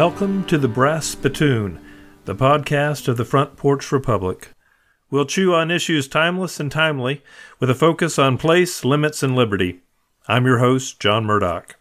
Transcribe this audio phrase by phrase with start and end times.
[0.00, 1.78] Welcome to the Brass Spittoon,
[2.24, 4.54] the podcast of the Front Porch Republic.
[5.10, 7.22] We'll chew on issues timeless and timely
[7.58, 9.82] with a focus on place, limits, and liberty.
[10.26, 11.76] I'm your host, John Murdock.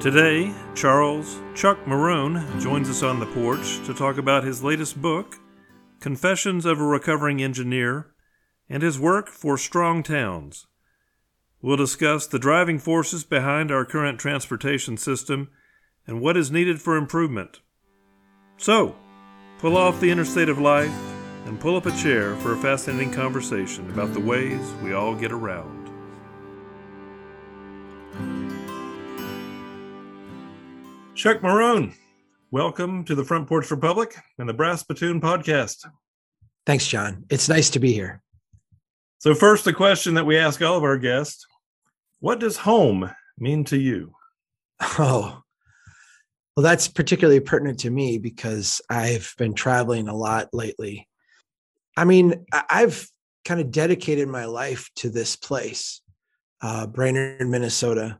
[0.00, 5.38] Today, Charles Chuck Marohn joins us on the porch to talk about his latest book,
[6.00, 8.09] Confessions of a Recovering Engineer,
[8.70, 10.68] and his work for Strong Towns.
[11.60, 15.50] We'll discuss the driving forces behind our current transportation system
[16.06, 17.60] and what is needed for improvement.
[18.56, 18.94] So,
[19.58, 20.94] pull off the interstate of life
[21.46, 25.32] and pull up a chair for a fascinating conversation about the ways we all get
[25.32, 25.78] around.
[31.14, 31.92] Chuck Marohn,
[32.50, 35.86] welcome to the Front Porch Republic and the Brass Spittoon podcast.
[36.64, 37.24] Thanks, John.
[37.28, 38.22] It's nice to be here.
[39.20, 41.46] So, first, the question that we ask all of our guests
[42.20, 44.14] What does home mean to you?
[44.98, 45.42] Oh,
[46.56, 51.06] well, that's particularly pertinent to me because I've been traveling a lot lately.
[51.98, 53.06] I mean, I've
[53.44, 56.00] kind of dedicated my life to this place,
[56.62, 58.18] uh, Brainerd, Minnesota.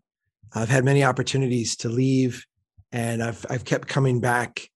[0.55, 2.45] I've had many opportunities to leave
[2.93, 4.69] and I've I've kept coming back.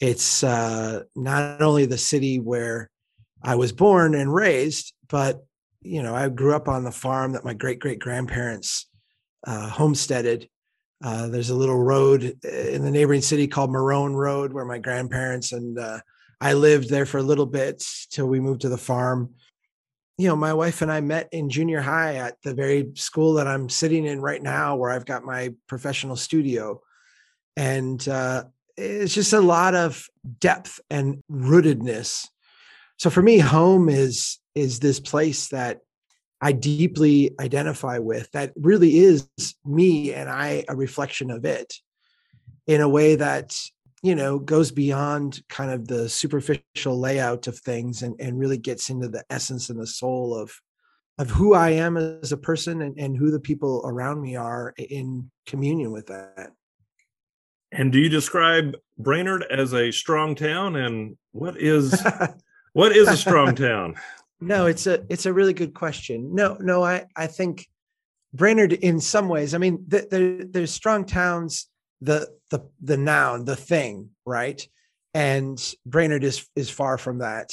[0.00, 2.90] It's uh, not only the city where
[3.40, 5.44] I was born and raised, but
[5.82, 8.86] you know I grew up on the farm that my great great grandparents
[9.46, 10.48] uh, homesteaded.
[11.02, 14.78] Uh, there's a little road uh, in the neighboring city called Marohn Road where my
[14.78, 15.98] grandparents and uh,
[16.40, 19.34] I lived there for a little bit till we moved to the farm.
[20.18, 23.46] You know, my wife and I met in junior high at the very school that
[23.46, 26.82] I'm sitting in right now, where I've got my professional studio
[27.56, 28.44] and uh,
[28.76, 30.06] it's just a lot of
[30.38, 32.26] depth and rootedness.
[32.98, 35.80] So for me, home is is this place that
[36.40, 38.30] I deeply identify with.
[38.32, 39.28] That really is
[39.64, 41.74] me, and I a reflection of it,
[42.66, 43.56] in a way that
[44.02, 48.88] you know goes beyond kind of the superficial layout of things and and really gets
[48.88, 50.52] into the essence and the soul of
[51.18, 54.72] of who I am as a person and, and who the people around me are
[54.78, 56.52] in communion with that.
[57.72, 60.76] And do you describe Brainerd as a strong town?
[60.76, 62.02] And what is
[62.72, 63.96] what is a strong town?
[64.40, 66.34] No, it's a it's a really good question.
[66.34, 67.68] No, no, I I think
[68.32, 69.54] Brainerd in some ways.
[69.54, 71.66] I mean, the, the, there's strong towns.
[72.00, 74.66] The the the noun, the thing, right?
[75.12, 77.52] And Brainerd is is far from that.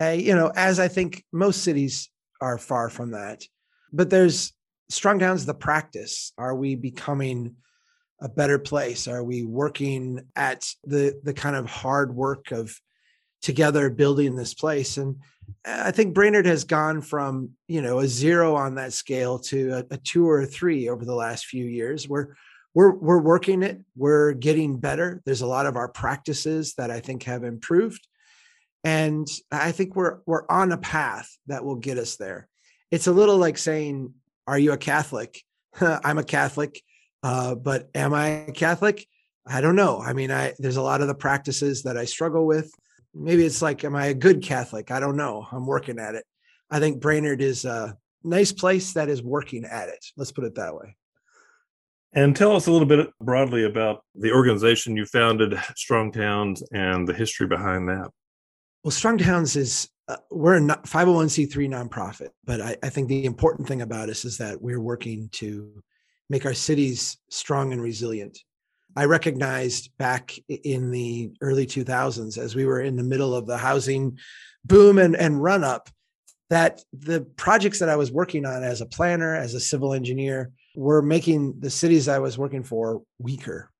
[0.00, 3.44] Uh, you know, as I think most cities are far from that.
[3.92, 4.52] But there's
[4.90, 5.46] strong towns.
[5.46, 6.32] The practice.
[6.36, 7.56] Are we becoming
[8.20, 9.08] a better place?
[9.08, 12.78] Are we working at the the kind of hard work of
[13.42, 14.96] together building this place?
[14.96, 15.16] And
[15.64, 19.94] I think Brainerd has gone from you know a zero on that scale to a,
[19.94, 22.08] a two or a three over the last few years.
[22.08, 22.34] We're
[22.74, 23.80] we're we're working it.
[23.96, 25.22] We're getting better.
[25.24, 28.06] There's a lot of our practices that I think have improved,
[28.84, 32.48] and I think we're we're on a path that will get us there.
[32.90, 34.14] It's a little like saying,
[34.46, 35.42] "Are you a Catholic?"
[35.80, 36.80] I'm a Catholic.
[37.22, 39.06] Uh, but am I Catholic?
[39.46, 40.00] I don't know.
[40.00, 42.72] I mean, I there's a lot of the practices that I struggle with.
[43.14, 44.90] Maybe it's like, am I a good Catholic?
[44.90, 45.46] I don't know.
[45.50, 46.24] I'm working at it.
[46.70, 50.04] I think Brainerd is a nice place that is working at it.
[50.16, 50.96] Let's put it that way.
[52.14, 57.08] And tell us a little bit broadly about the organization you founded, Strong Towns, and
[57.08, 58.10] the history behind that.
[58.84, 63.66] Well, Strong Towns is uh, we're a 501c3 nonprofit, but I, I think the important
[63.66, 65.82] thing about us is that we're working to
[66.28, 68.38] make our cities strong and resilient.
[68.96, 73.56] I recognized back in the early 2000s, as we were in the middle of the
[73.56, 74.18] housing
[74.64, 75.88] boom and, and run up,
[76.50, 80.50] that the projects that I was working on as a planner, as a civil engineer,
[80.74, 83.70] were making the cities I was working for weaker.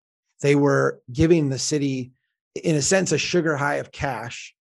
[0.40, 2.12] They were giving the city,
[2.54, 4.54] in a sense, a sugar high of cash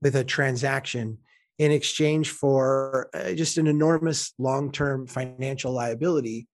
[0.00, 1.18] with a transaction
[1.58, 6.48] in exchange for uh, just an enormous long term financial liability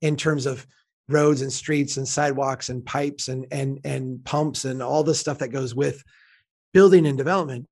[0.00, 0.66] in terms of
[1.08, 5.38] roads and streets and sidewalks and pipes and and and pumps and all the stuff
[5.38, 6.02] that goes with
[6.72, 7.66] building and development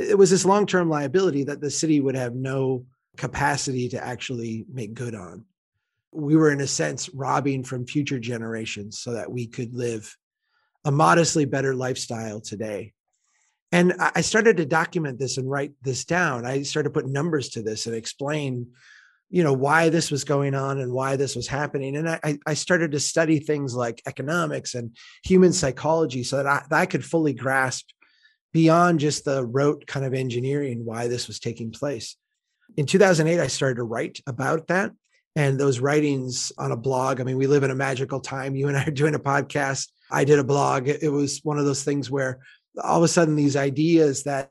[0.00, 2.86] it was this long-term liability that the city would have no
[3.16, 5.44] capacity to actually make good on.
[6.12, 10.16] We were in a sense robbing from future generations so that we could live
[10.84, 12.94] a modestly better lifestyle today.
[13.72, 16.44] And i started to document this and write this down.
[16.44, 18.68] I started to put numbers to this and explain
[19.30, 22.54] you know why this was going on and why this was happening and i, I
[22.54, 25.54] started to study things like economics and human mm-hmm.
[25.54, 27.90] psychology so that I, that I could fully grasp
[28.52, 32.16] beyond just the rote kind of engineering why this was taking place
[32.76, 34.92] In 2008, I started to write about that.
[35.36, 38.56] And those writings on a blog, I mean, we live in a magical time.
[38.56, 39.88] You and I are doing a podcast.
[40.10, 40.88] I did a blog.
[40.88, 42.40] It was one of those things where
[42.82, 44.50] all of a sudden these ideas that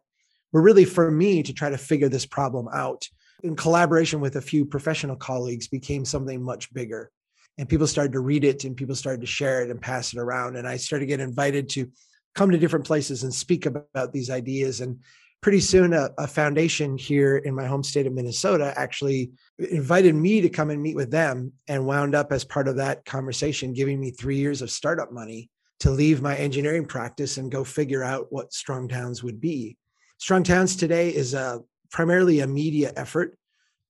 [0.54, 3.08] were really for me to try to figure this problem out
[3.44, 7.12] in collaboration with a few professional colleagues became something much bigger.
[7.58, 10.20] And people started to read it and people started to share it and pass it
[10.20, 10.56] around.
[10.56, 11.92] And i started to get invited to
[12.36, 14.82] come to different places and speak about these ideas.
[14.82, 15.00] And
[15.42, 20.42] pretty soon a, a, foundation here in my home state of minnesota actually invited me
[20.42, 24.02] to come and meet with them and wound up as part of that conversation giving
[24.02, 25.50] me three years of startup money
[25.80, 29.78] to leave my engineering practice and go figure out what strong towns would be.
[30.18, 33.36] Strong towns today is a primarily a media effort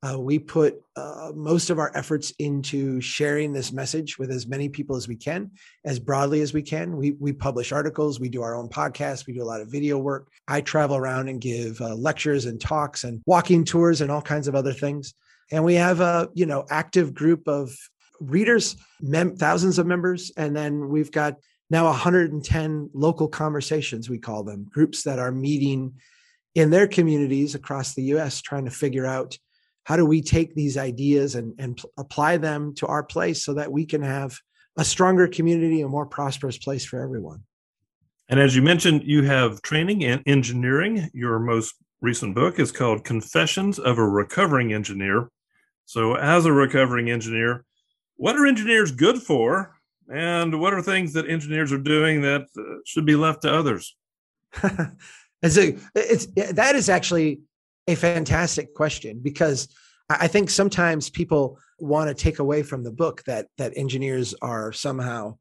[0.02, 4.70] uh, we put uh, most of our efforts into sharing this message with as many
[4.70, 5.52] people as we can,
[5.84, 6.96] as broadly as we can.
[6.96, 9.98] We, we publish articles, we do our own podcasts, we do a lot of video
[9.98, 10.30] work.
[10.48, 14.48] I travel around and give uh, lectures and talks and walking tours and all kinds
[14.48, 15.14] of other things.
[15.52, 17.76] And we have a you know active group of
[18.22, 21.36] readers, mem- thousands of members, and then we've got
[21.70, 25.94] now 110 local conversations we call them groups that are meeting
[26.60, 29.38] in their communities across the US trying to figure out
[29.86, 33.72] how do we take these ideas and, and apply them to our place so that
[33.72, 34.38] we can have
[34.78, 37.44] a stronger community, a more prosperous place for everyone.
[38.28, 41.10] And as you mentioned, you have training in engineering.
[41.14, 45.30] Your most recent book is called Confessions of a Recovering Engineer.
[45.86, 47.66] So, as a recovering engineer,
[48.18, 49.76] what are engineers good for?
[50.12, 53.96] And what are things that engineers are doing that uh, should be left to others?
[55.96, 57.42] it's, that is actually
[57.88, 59.68] a fantastic question because
[60.10, 64.72] I think sometimes people want to take away from the book that that engineers are
[64.72, 65.38] somehow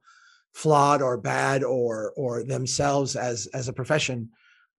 [0.54, 4.30] flawed or bad or or themselves as as a profession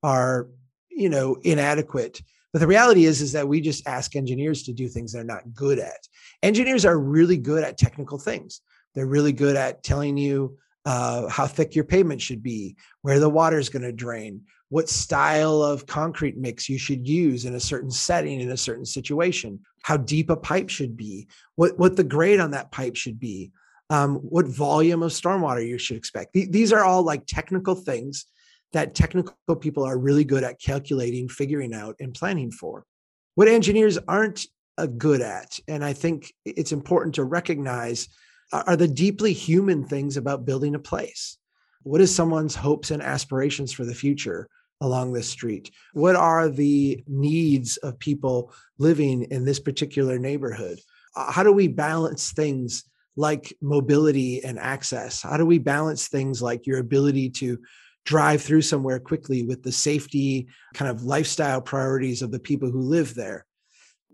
[0.04, 0.48] are
[0.89, 2.21] you know inadequate.
[2.54, 5.54] But the reality is is that we just ask engineers to do things they're not
[5.54, 6.07] good at.
[6.44, 8.62] Engineers are really good at technical things.
[8.95, 13.30] They're really good at telling you uh, how thick your pavement should be where the
[13.30, 17.60] water is going to drain what style of concrete mix you should use in a
[17.60, 22.04] certain setting in a certain situation how deep a pipe should be what what the
[22.04, 23.51] grade on that pipe should be
[23.89, 26.33] um, what volume of stormwater you should expect.
[26.33, 28.25] These are all like technical things
[28.71, 32.86] that technical people are really good at calculating figuring out and planning for.
[33.33, 34.45] What engineers aren't
[34.77, 38.07] uh, good at and i think it's important to recognize
[38.54, 41.38] are the deeply human things about building a place.
[41.83, 44.50] What is someone's hopes and aspirations for the future
[44.81, 45.72] along this street?
[45.94, 50.80] What are the needs of people living in this particular neighborhood?
[51.16, 52.84] Uh, how do we balance things
[53.16, 55.22] like mobility and access?
[55.22, 57.60] How do we balance things like your ability to
[58.06, 62.81] drive through somewhere quickly with the safety kind of lifestyle priorities of the people who
[62.81, 63.46] live there?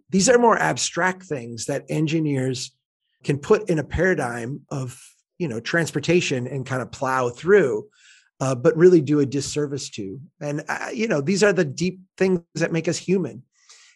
[0.09, 2.71] These are more abstract things that engineers
[3.23, 4.99] can put in a paradigm of
[5.37, 7.87] you know transportation and kind of plow through
[8.39, 10.19] uh, but really do a disservice to.
[10.41, 13.43] And, uh, you know, these are the deep things that make us human.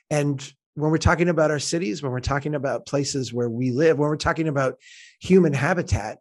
[0.10, 0.42] And
[0.76, 4.10] when we're talking about our cities, when we're talking about places where we live, when
[4.10, 4.80] we're talking about
[5.20, 6.20] human habitat,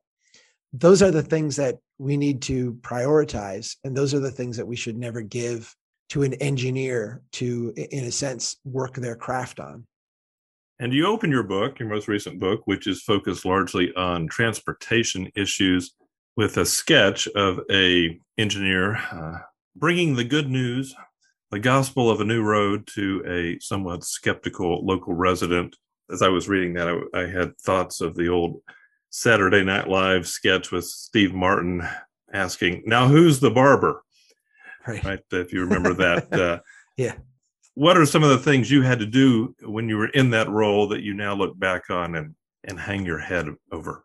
[0.72, 3.76] those are the things that we need to prioritize.
[3.84, 5.74] And those are the things that we should never give
[6.10, 9.86] to an engineer to, in a sense, work their craft on.
[10.80, 15.30] And you open your book, your most recent book, which is focused largely on transportation
[15.34, 15.94] issues
[16.38, 19.38] with a sketch of a engineer uh,
[19.74, 20.94] bringing the good news,
[21.50, 25.74] the gospel of a new road to a somewhat skeptical local resident.
[26.12, 28.62] As I was reading that, I, I had thoughts of the old
[29.10, 31.82] Saturday Night Live sketch with Steve Martin
[32.32, 34.04] asking, "Now who's the barber?"
[34.86, 35.04] Right.
[35.04, 36.28] right if you remember that.
[36.32, 36.58] Uh,
[36.96, 37.14] yeah.
[37.74, 40.48] What are some of the things you had to do when you were in that
[40.48, 44.04] role that you now look back on and and hang your head over?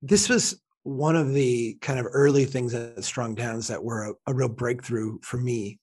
[0.00, 0.58] This was
[0.88, 4.48] one of the kind of early things at Strong Towns that were a, a real
[4.48, 5.78] breakthrough for me.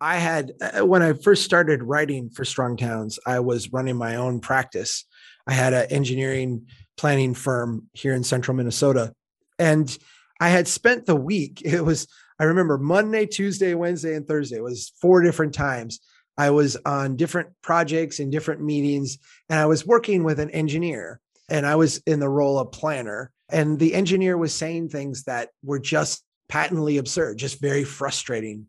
[0.00, 4.16] I had, uh, when I first started writing for Strong Towns, I was running my
[4.16, 5.04] own practice.
[5.46, 9.12] I had an engineering planning firm here in central Minnesota.
[9.60, 9.96] And
[10.40, 12.08] I had spent the week, it was,
[12.40, 14.56] I remember Monday, Tuesday, Wednesday, and Thursday.
[14.56, 16.00] It was four different times.
[16.36, 21.20] I was on different projects and different meetings, and I was working with an engineer,
[21.48, 23.32] and I was in the role of planner.
[23.50, 28.66] And the engineer was saying things that were just patently absurd, just very frustrating.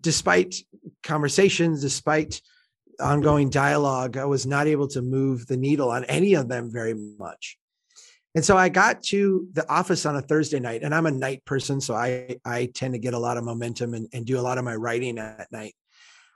[0.00, 0.56] Despite
[1.02, 2.40] conversations, despite
[3.00, 6.94] ongoing dialogue, I was not able to move the needle on any of them very
[6.94, 7.58] much.
[8.34, 11.44] And so I got to the office on a Thursday night, and I'm a night
[11.44, 14.40] person, so I I tend to get a lot of momentum and, and do a
[14.40, 15.74] lot of my writing at night.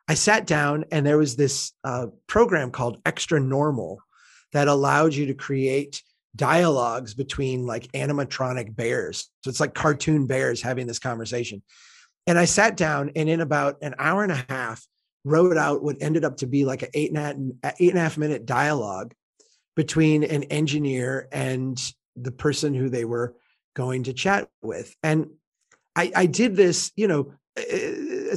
[0.08, 3.96] I sat down and there was this uh, program called Xtranormal
[4.52, 6.02] that allowed you to create
[6.34, 9.30] dialogues between like animatronic bears.
[9.42, 11.62] So it's like cartoon bears having this conversation.
[12.26, 14.86] And I sat down and in about an hour and a half,
[15.24, 17.22] wrote out what ended up to be like an eight and a
[17.64, 19.12] half, eight and a half minute dialogue
[19.74, 23.34] between an engineer and the person who they were
[23.74, 24.94] going to chat with.
[25.02, 25.28] And
[25.94, 27.62] I, I did this, you know, uh,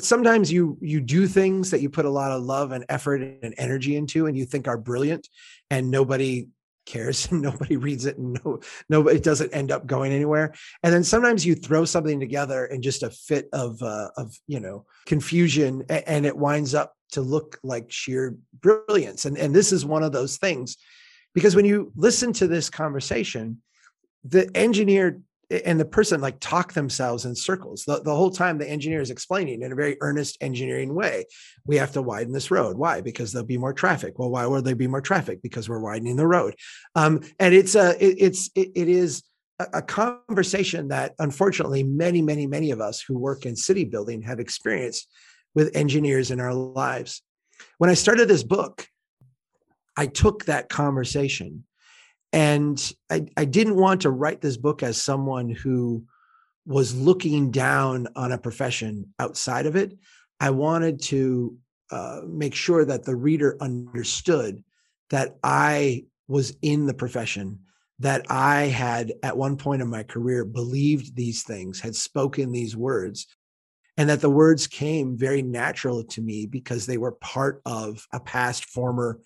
[0.04, 3.54] sometimes you you do things that you put a lot of love and effort and
[3.58, 5.28] energy into and you think are brilliant
[5.70, 6.48] and nobody
[6.86, 10.54] cares and nobody reads it and no nobody it doesn't end up going anywhere.
[10.84, 14.60] And then sometimes you throw something together in just a fit of uh, of you
[14.60, 19.26] know confusion and it winds up to look like sheer brilliance.
[19.26, 20.78] And and this is one of those things
[21.34, 23.62] because when you listen to this conversation
[24.26, 27.84] the engineer and the person like talk themselves in circles.
[27.86, 31.26] The, the whole time the engineer is explaining in a very earnest engineering way
[31.66, 32.78] we have to widen this road.
[32.78, 33.02] Why?
[33.02, 34.20] Because there'll be more traffic.
[34.20, 35.42] Well why will there be more traffic?
[35.42, 36.56] Because we're widening the road.
[36.96, 39.24] Um, and it's a it, it's it, it is
[39.60, 44.22] a, a conversation that unfortunately many many many of us who work in city building
[44.22, 45.08] have experienced
[45.56, 47.22] with engineers in our lives.
[47.78, 48.88] When i started this book
[49.98, 51.66] i took that conversation
[52.32, 56.04] and I, I didn't want to write this book as someone who
[56.66, 59.98] was looking down on a profession outside of it.
[60.40, 61.58] I wanted to
[61.92, 64.64] uh, make sure that the reader understood
[65.10, 67.60] that I was in the profession,
[67.98, 72.78] that I had at one point in my career believed these things, had spoken these
[72.78, 73.26] words,
[73.98, 78.20] and that the words came very natural to me because they were part of a
[78.20, 79.20] past former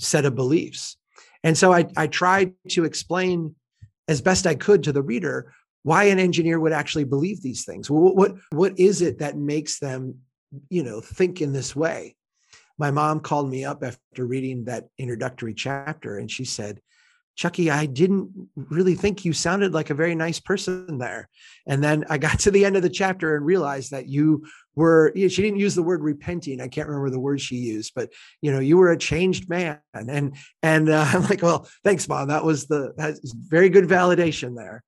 [0.00, 0.96] set of beliefs.
[1.46, 3.54] And so I, I tried to explain
[4.08, 5.52] as best I could to the reader
[5.84, 7.88] why an engineer would actually believe these things.
[7.88, 10.16] What, what, what is it that makes them,
[10.70, 12.16] you know, think in this way?
[12.78, 16.80] My mom called me up after reading that introductory chapter and she said,
[17.36, 21.28] Chucky, I didn't really think you sounded like a very nice person there.
[21.66, 25.12] And then I got to the end of the chapter and realized that you were,
[25.14, 26.60] she didn't use the word repenting.
[26.60, 29.78] I can't remember the word she used, but you know, you were a changed man.
[29.94, 32.28] And, and uh, I'm like, well, thanks, mom.
[32.28, 34.82] That was the, that's very good validation there.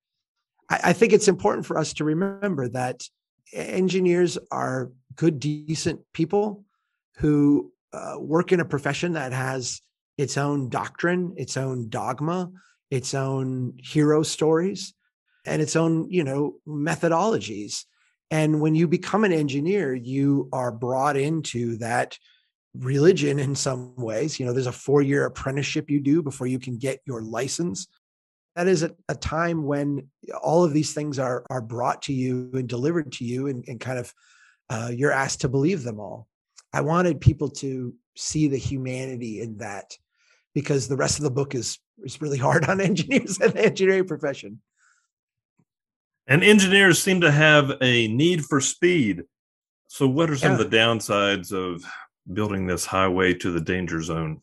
[0.71, 3.02] I, I think it's important for us to remember that
[3.52, 6.64] engineers are good, decent people
[7.17, 9.81] who uh, work in a profession that has
[10.18, 12.50] its own doctrine, its own dogma,
[12.90, 14.92] its own hero stories,
[15.46, 17.84] and its own, you know, methodologies.
[18.30, 22.18] And when you become an engineer, you are brought into that
[22.76, 24.38] religion in some ways.
[24.38, 27.87] You know, there's a four year apprenticeship you do before you can get your license.
[28.56, 30.08] That is a, a, time when
[30.42, 33.78] all of these things are, are brought to you and delivered to you, and, and
[33.78, 34.12] kind of
[34.68, 36.26] uh, you're asked to believe them all.
[36.72, 39.96] I wanted people to see the humanity in that
[40.58, 44.08] because the rest of the book is is really hard on engineers and the engineering
[44.08, 44.60] profession.
[46.26, 49.22] And engineers seem to have a need for speed.
[49.86, 50.58] So, what are some yeah.
[50.58, 51.84] of the downsides of
[52.32, 54.42] building this highway to the danger zone?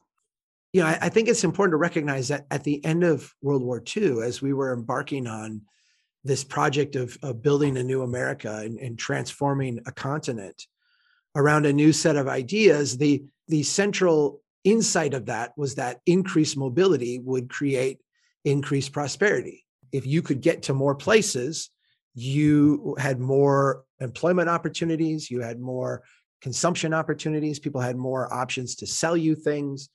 [0.72, 3.84] Yeah, I, I think it's important to recognize that at the end of World War
[3.96, 5.64] II, as we were embarking on
[6.24, 10.66] this project of, of building a new America and, and transforming a continent
[11.36, 16.58] around a new set of ideas, the the central insight of that was that increased
[16.58, 18.02] mobility would create
[18.44, 19.66] increased prosperity.
[19.94, 21.70] If you could get to more places,
[22.16, 26.04] you had more employment opportunities, you had more
[26.42, 29.90] consumption opportunities, people had more options to sell you things.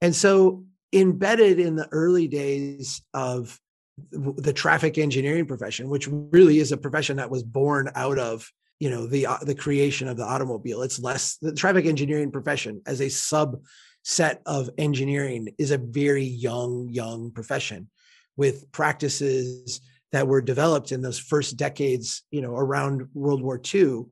[0.00, 3.58] And so, embedded in the early days of
[4.12, 8.48] the traffic engineering profession, which really is a profession that was born out of
[8.80, 12.82] you know the uh, the creation of the automobile it's less the traffic engineering profession
[12.86, 13.60] as a sub
[14.04, 17.88] set of engineering is a very young, young profession
[18.36, 19.80] with practices
[20.12, 24.04] that were developed in those first decades, you know, around World War II.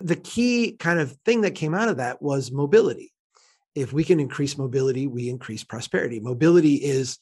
[0.00, 3.12] The key kind of thing that came out of that was mobility.
[3.74, 6.20] If we can increase mobility, we increase prosperity.
[6.20, 7.18] Mobility is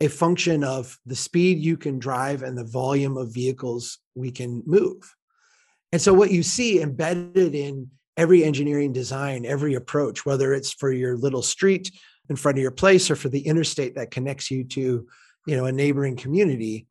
[0.00, 4.62] a function of the speed you can drive and the volume of vehicles we can
[4.66, 5.14] move.
[5.90, 10.92] And so, what you see embedded in every engineering design, every approach, whether it's for
[10.92, 11.90] your little street
[12.28, 15.06] in front of your place or for the interstate that connects you to,
[15.46, 16.86] you know, a neighboring community,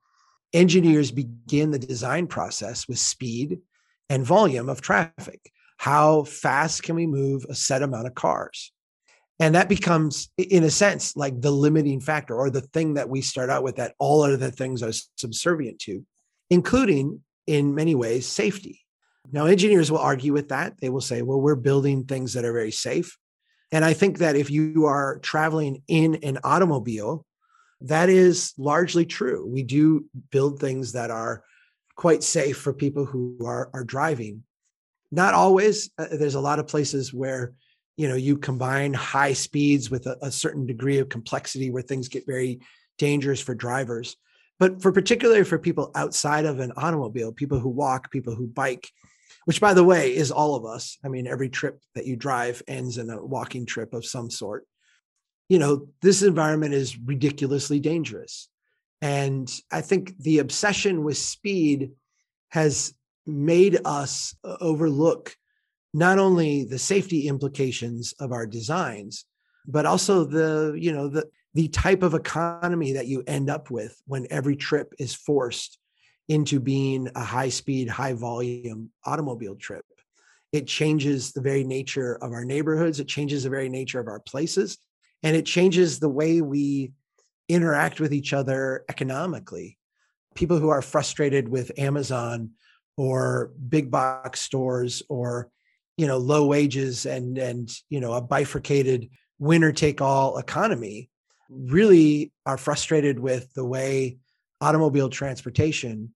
[0.54, 3.60] engineers begin the design process with speed
[4.10, 5.52] and volume of traffic.
[5.78, 8.72] How fast can we move a set amount of cars?
[9.40, 13.22] And that becomes, in a sense, like the limiting factor or the thing that we
[13.22, 16.06] start out with that all other things are subservient to,
[16.52, 18.82] including in many ways safety
[19.32, 20.80] Now, engineers will argue with that.
[20.80, 23.18] They will say, well, we're building things that are very safe.
[23.72, 27.26] And I think that if you are traveling in an automobile,
[27.82, 29.48] that is largely true.
[29.48, 31.44] We do build things that are
[31.96, 34.44] quite safe for people who are, are driving.
[35.12, 35.90] Not always.
[35.98, 37.54] Uh, there's a lot of places where
[37.98, 42.08] you know you combine high speeds with a, a certain degree of complexity where things
[42.08, 42.62] get very
[42.98, 44.16] dangerous for drivers.
[44.60, 48.90] But for particularly for people outside of an automobile, people who walk, people who bike,
[49.46, 50.98] which by the way is all of us.
[51.04, 54.66] I mean, every trip that you drive ends in a walking trip of some sort.
[55.50, 58.48] You know, this environment is ridiculously dangerous.
[59.02, 61.92] And I think the obsession with speed
[62.50, 62.94] has
[63.26, 65.36] made us uh, overlook
[65.94, 69.26] not only the safety implications of our designs,
[69.68, 74.02] but also the, you know, the the type of economy that you end up with
[74.06, 75.78] when every trip is forced
[76.28, 79.86] into being a high speed, high volume automobile trip.
[80.52, 84.20] It changes the very nature of our neighborhoods, it changes the very nature of our
[84.20, 84.78] places,
[85.24, 86.92] and it changes the way we
[87.48, 89.78] interact with each other economically.
[90.36, 92.52] People who are frustrated with Amazon
[92.98, 95.50] or big box stores or
[95.98, 99.10] you know low wages and and you know a bifurcated
[99.40, 101.10] winner take all economy
[101.50, 104.18] really are frustrated with the way
[104.62, 106.14] automobile transportation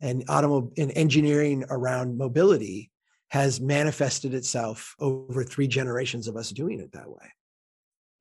[0.00, 2.90] and automobile and engineering around mobility
[3.28, 7.32] has manifested itself over three generations of us doing it that way.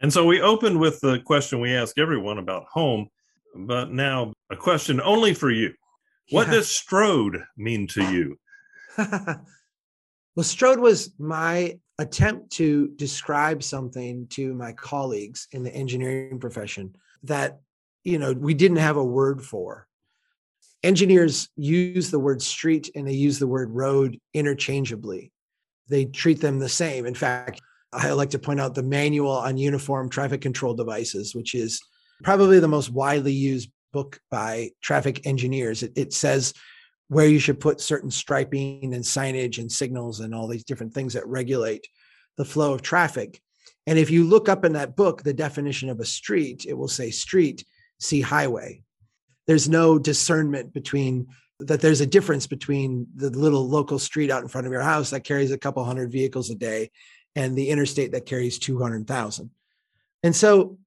[0.02, 3.08] And so we opened with the question we ask everyone about home,
[3.56, 5.74] but now a question only for you.
[6.32, 6.56] What yeah.
[6.56, 8.38] does Stroad mean to you?
[8.98, 9.40] well,
[10.40, 17.60] Stroad was my attempt to describe something to my colleagues in the engineering profession that
[18.08, 19.88] you know we didn't have a word for
[20.84, 25.32] engineers use the word street and they use the word road interchangeably.
[25.90, 27.06] They treat them the same.
[27.06, 27.62] In fact,
[27.94, 31.82] I like to point out the manual on uniform traffic control devices, which is
[32.24, 35.84] probably the most widely used book by traffic engineers.
[35.84, 36.54] It, it says
[37.10, 41.14] where you should put certain striping and signage and signals and all these different things
[41.14, 41.88] that regulate
[42.38, 43.42] the flow of traffic.
[43.88, 46.90] And if you look up in that book the definition of a street, it will
[46.90, 47.64] say street,
[48.00, 48.82] see highway
[49.48, 51.28] there's no discernment between
[51.60, 55.10] that there's a difference between the little local street out in front of your house
[55.10, 56.92] that carries a couple hundred vehicles a day
[57.36, 59.50] and the interstate that carries 200,000.
[60.22, 60.78] And so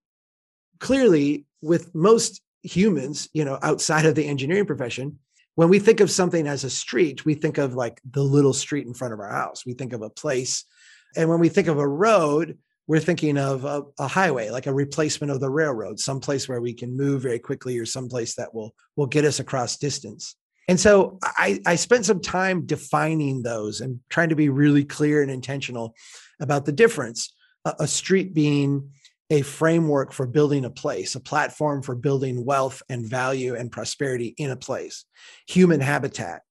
[0.78, 5.18] clearly with most humans, you know, outside of the engineering profession,
[5.56, 8.86] when we think of something as a street, we think of like the little street
[8.86, 9.66] in front of our house.
[9.66, 10.64] We think of a place.
[11.16, 12.58] And when we think of a road,
[12.90, 16.74] we're thinking of a, a, highway, like a replacement of the railroad, someplace where we
[16.74, 20.34] can move very quickly or someplace that will will get us across distance.
[20.66, 25.22] And so I, I spent some time defining those and trying to be really clear
[25.22, 25.94] and intentional
[26.40, 27.32] about the difference.
[27.64, 28.90] A, a street being
[29.30, 34.34] a framework for building a place, a platform for building wealth and value and prosperity
[34.36, 35.04] in a place,
[35.46, 36.42] human habitat,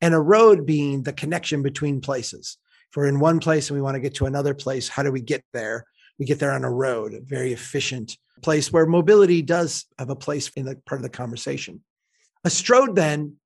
[0.00, 2.56] and a road being the connection between places
[2.90, 5.12] if we're in one place and we want to get to another place, how do
[5.12, 5.84] we get there?
[6.18, 10.16] We get there on a road, a very efficient place where mobility does have a
[10.16, 11.82] place in the part of the conversation.
[12.44, 13.36] A stroad then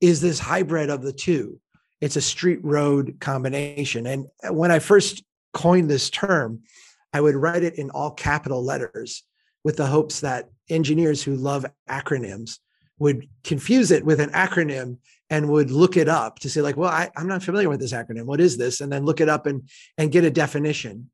[0.00, 1.60] is this hybrid of the two.
[2.00, 4.06] It's a street road combination.
[4.06, 6.62] And when I first coined this term,
[7.12, 9.22] I would write it in all capital letters
[9.64, 12.58] with the hopes that engineers who love acronyms
[12.98, 14.98] would confuse it with an acronym
[15.32, 17.94] and would look it up to say like well I, am not familiar with this
[17.94, 18.26] acronym.
[18.26, 18.80] What is this?
[18.80, 19.68] And then look it up and
[19.98, 21.10] and get a definition.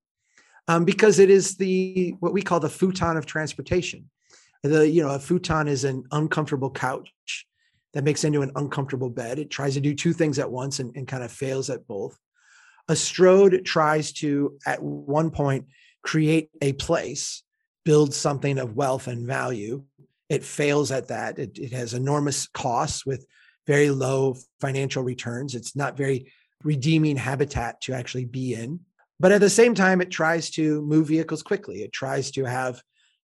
[0.66, 4.10] Um, because it is the what we call the futon of transportation.
[4.64, 7.46] The you know a futon is an uncomfortable couch
[7.94, 9.38] that makes into an uncomfortable bed.
[9.38, 12.18] It tries to do two things at once and, and kind of fails at both.
[12.88, 15.66] A stroad tries to at one point
[16.02, 17.44] create a place
[17.84, 19.84] build something of wealth and value.
[20.28, 21.38] It fails at that.
[21.38, 23.24] It, it has enormous costs with
[23.68, 25.54] very low financial returns.
[25.54, 26.32] It's not very
[26.64, 28.80] redeeming habitat to actually be in.
[29.20, 31.82] But at the same time, it tries to move vehicles quickly.
[31.82, 32.82] It tries to have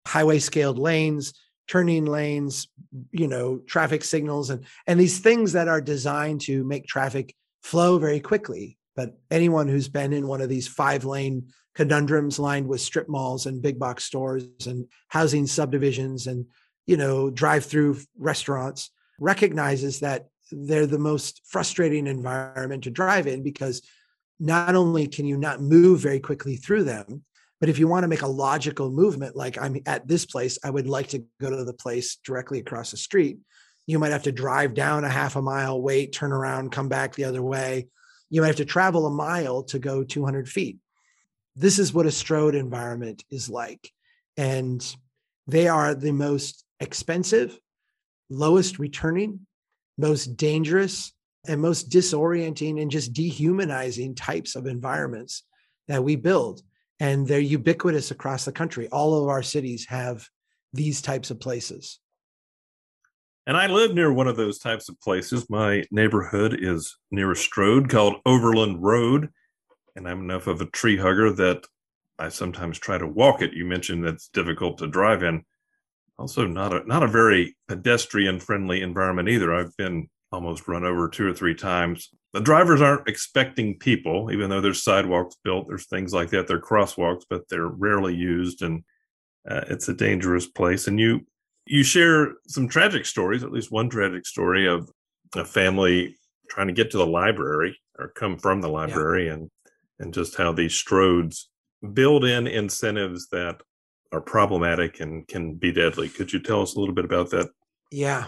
[0.06, 1.34] highway scaled lanes,
[1.68, 2.68] turning lanes,
[3.12, 7.98] you know, traffic signals, and, and these things that are designed to make traffic flow
[7.98, 8.78] very quickly.
[8.96, 13.48] But anyone who's been in one of these five lane conundrums lined with strip malls
[13.48, 16.46] and big box stores and housing subdivisions and,
[16.86, 23.44] you know, drive through restaurants recognizes that they're the most frustrating environment to drive in
[23.44, 23.82] because
[24.40, 27.24] not only can you not move very quickly through them,
[27.60, 30.70] but if you want to make a logical movement, like I'm at this place, I
[30.70, 33.40] would like to go to the place directly across the street.
[33.88, 37.16] You might have to drive down a half a mile, wait, turn around, come back
[37.16, 37.88] the other way.
[38.30, 40.78] You might have to travel a mile to go 200 feet.
[41.56, 43.92] This is what a Stroad environment is like.
[44.36, 44.86] And
[45.48, 47.58] they are the most expensive,
[48.30, 49.46] lowest returning,
[49.98, 51.14] most dangerous,
[51.48, 55.44] and most disorienting and just dehumanizing types of environments
[55.88, 56.62] that we build.
[57.00, 58.88] And they're ubiquitous across the country.
[58.90, 60.28] All of our cities have
[60.74, 62.00] these types of places.
[63.46, 65.50] And I live near one of those types of places.
[65.50, 69.30] My neighborhood is near a Stroad called Overland Road.
[69.96, 71.66] And I'm enough of a tree hugger that
[72.20, 73.54] I sometimes try to walk it.
[73.54, 75.44] You mentioned that it's difficult to drive in.
[76.20, 79.54] Also, not a not a very pedestrian friendly environment either.
[79.54, 82.10] I've been almost run over two or three times.
[82.34, 85.68] The drivers aren't expecting people, even though there's sidewalks built.
[85.68, 86.48] There's things like that.
[86.48, 88.84] They're crosswalks, but they're rarely used, and
[89.50, 90.88] uh, it's a dangerous place.
[90.88, 91.22] And you
[91.66, 94.90] you share some tragic stories, at least one tragic story of
[95.36, 96.18] a family
[96.50, 99.34] trying to get to the library or come from the library, yeah.
[99.34, 99.50] and
[100.00, 101.44] and just how these stroads
[101.94, 103.62] build in incentives that
[104.12, 106.10] are problematic and can be deadly.
[106.10, 107.50] Could you tell us a little bit about that?
[107.92, 108.28] Yeah.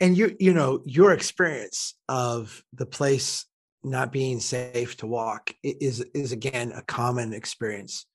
[0.00, 3.46] And you you know, your experience of the place
[3.82, 8.06] not being safe to walk is is again a common experience.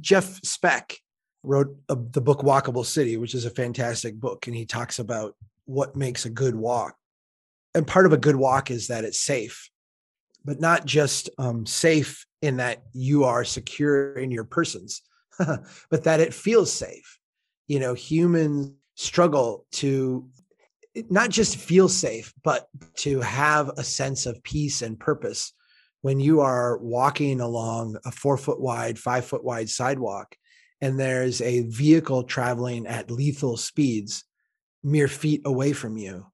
[0.00, 0.98] Jeff Speck
[1.42, 5.34] wrote a, the book Walkable City, which is a fantastic book and he talks about
[5.66, 6.96] what makes a good walk.
[7.74, 9.70] And part of a good walk is that it's safe,
[10.44, 15.02] but not just um, safe in that you are secure in your persons,
[15.90, 17.18] but that it feels safe.
[17.66, 20.28] You know, humans struggle to
[21.10, 25.52] not just feel safe, but to have a sense of peace and purpose
[26.00, 30.34] when you are walking along a four foot wide, five foot wide sidewalk
[30.80, 34.24] and there's a vehicle traveling at lethal speeds
[34.82, 36.26] mere feet away from you.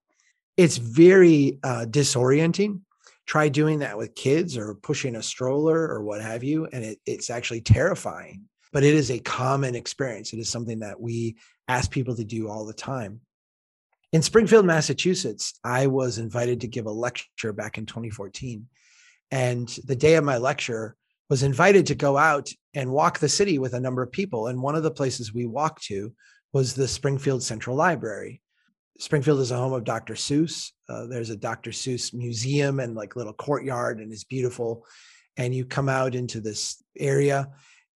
[0.56, 2.82] It's very uh, disorienting.
[3.26, 6.98] Try doing that with kids or pushing a stroller or what have you, and it,
[7.06, 8.42] it's actually terrifying
[8.74, 10.34] but it is a common experience.
[10.34, 13.22] It is something that we ask people to do all the time.
[14.12, 18.66] In Springfield, Massachusetts, I was invited to give a lecture back in 2014.
[19.30, 20.96] And the day of my lecture,
[21.30, 24.48] was invited to go out and walk the city with a number of people.
[24.48, 26.12] And one of the places we walked to
[26.52, 28.40] was the Springfield Central Library.
[28.98, 30.14] Springfield is a home of Dr.
[30.14, 30.70] Seuss.
[30.88, 31.70] Uh, there's a Dr.
[31.70, 34.86] Seuss museum and like little courtyard, and it's beautiful.
[35.36, 37.48] And you come out into this area,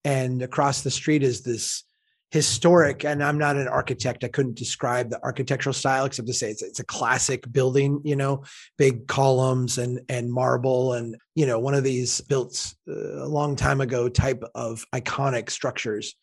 [0.08, 1.84] and across the street is this
[2.30, 6.50] historic and i'm not an architect i couldn't describe the architectural style except to say
[6.50, 8.42] it's, it's a classic building you know
[8.76, 13.54] big columns and and marble and you know one of these built uh, a long
[13.56, 16.14] time ago type of iconic structures.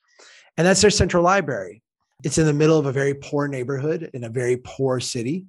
[0.58, 1.82] And that's their central library.
[2.24, 5.46] It's in the middle of a very poor neighborhood in a very poor city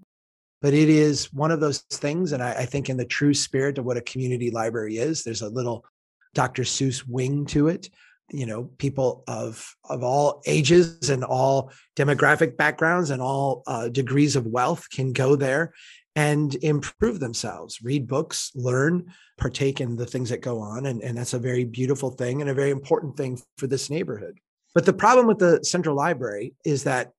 [0.62, 3.78] but it is one of those things and I, I think in the true spirit
[3.78, 5.84] of what a community library is there's a little
[6.34, 7.88] dr seuss wing to it
[8.30, 14.36] you know people of of all ages and all demographic backgrounds and all uh, degrees
[14.36, 15.72] of wealth can go there
[16.16, 20.86] and improve themselves read books learn partake in the things that go on.
[20.86, 24.38] And, and that's a very beautiful thing and a very important thing for this neighborhood.
[24.74, 27.12] But the problem with the central library is that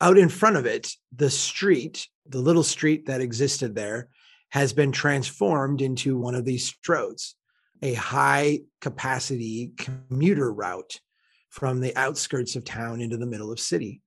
[0.00, 4.08] out in front of it the street the little street that existed there
[4.50, 7.34] has been transformed into one of these stroads
[7.82, 11.00] a high capacity commuter route
[11.50, 14.00] from the outskirts of town into the middle of city.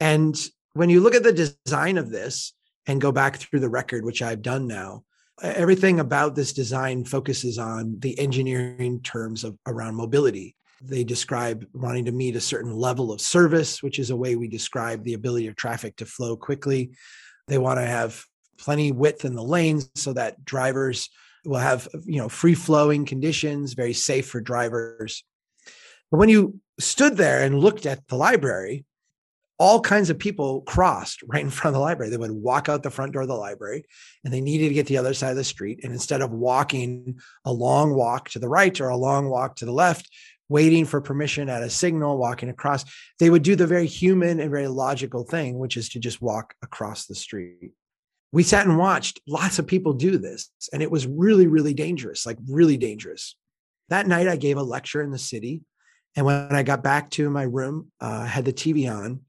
[0.00, 0.36] And
[0.74, 2.54] when you look at the design of this
[2.86, 5.04] and go back through the record, which I've done now,
[5.42, 10.56] everything about this design focuses on the engineering terms of around mobility.
[10.80, 14.48] They describe wanting to meet a certain level of service, which is a way we
[14.48, 16.90] describe the ability of traffic to flow quickly.
[17.48, 18.22] They want to have
[18.58, 21.10] plenty width in the lanes so that drivers
[21.48, 25.24] will have you know free flowing conditions very safe for drivers.
[26.10, 28.84] But when you stood there and looked at the library
[29.60, 32.10] all kinds of people crossed right in front of the library.
[32.10, 33.84] They would walk out the front door of the library
[34.22, 35.80] and they needed to get to the other side of the street.
[35.82, 39.64] And instead of walking a long walk to the right or a long walk to
[39.64, 40.08] the left
[40.48, 42.84] waiting for permission at a signal walking across
[43.18, 46.54] they would do the very human and very logical thing which is to just walk
[46.62, 47.72] across the street
[48.32, 52.26] we sat and watched lots of people do this and it was really really dangerous
[52.26, 53.36] like really dangerous.
[53.88, 55.62] That night i gave a lecture in the city
[56.14, 59.20] and when i got back to my room uh, i had the tv on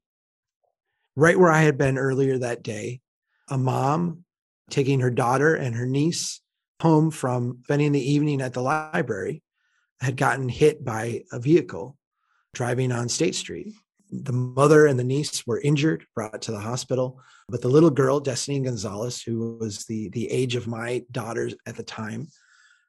[1.16, 3.00] right where i had been earlier that day
[3.48, 4.24] a mom
[4.70, 6.40] taking her daughter and her niece
[6.80, 9.42] home from spending the evening at the library
[10.00, 11.96] had gotten hit by a vehicle
[12.54, 13.74] driving on state street
[14.12, 17.20] The mother and the niece were injured, brought to the hospital.
[17.48, 21.76] But the little girl, Destiny Gonzalez, who was the, the age of my daughters at
[21.76, 22.28] the time,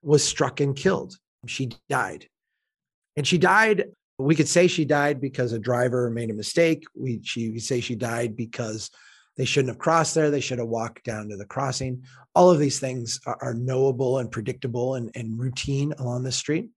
[0.02, 1.16] was struck and killed.
[1.48, 2.28] She died.
[3.16, 3.86] And she died,
[4.18, 6.84] we could say she died because a driver made a mistake.
[6.96, 8.90] We she say she died because
[9.38, 10.30] they shouldn't have crossed there.
[10.30, 12.04] They should have walked down to the crossing.
[12.36, 16.70] All of these things are, are knowable and predictable and, and routine along the street.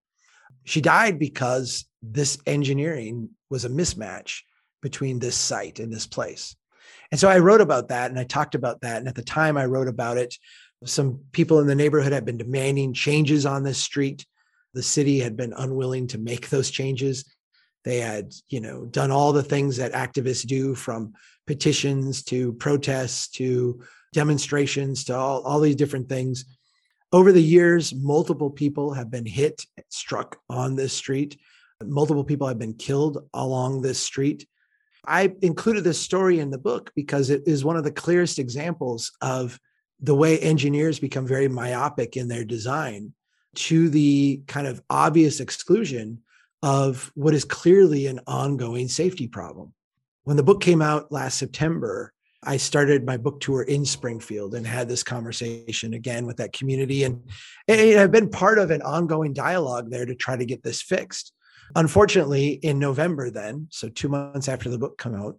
[0.64, 4.40] She died because this engineering was a mismatch
[4.82, 6.56] between this site and this place.
[7.10, 8.98] And so I wrote about that and I talked about that.
[8.98, 10.36] And at the time I wrote about it,
[10.84, 14.26] some people in the neighborhood had been demanding changes on this street.
[14.74, 17.24] The city had been unwilling to make those changes.
[17.84, 21.14] They had, you know, done all the things that activists do from
[21.46, 26.44] petitions to protests to demonstrations to all, all these different things.
[27.12, 31.38] Over the years, multiple people have been hit, struck on this street.
[31.82, 34.46] Multiple people have been killed along this street.
[35.06, 39.12] I included this story in the book because it is one of the clearest examples
[39.20, 39.58] of
[40.00, 43.12] the way engineers become very myopic in their design
[43.54, 46.20] to the kind of obvious exclusion
[46.62, 49.74] of what is clearly an ongoing safety problem.
[50.24, 54.66] When the book came out last September, I started my book tour in Springfield and
[54.66, 57.04] had this conversation again with that community.
[57.04, 57.22] And,
[57.68, 61.32] I've been part of an ongoing dialogue there to try to get this fixed.
[61.76, 65.38] Unfortunately, in November, then, so two months after the book came out,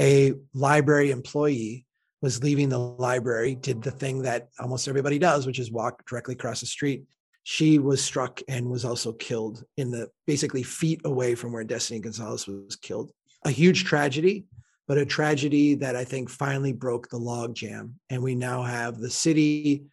[0.00, 1.86] a library employee
[2.22, 6.34] was leaving the library, did the thing that almost everybody does, which is walk directly
[6.34, 7.04] across the street.
[7.42, 12.00] She was struck and was also killed in the basically feet away from where Destiny
[12.00, 13.12] Gonzalez was killed.
[13.44, 14.44] A huge tragedy,
[14.86, 17.92] but a tragedy that I think finally broke the logjam.
[18.10, 19.84] And we now have the city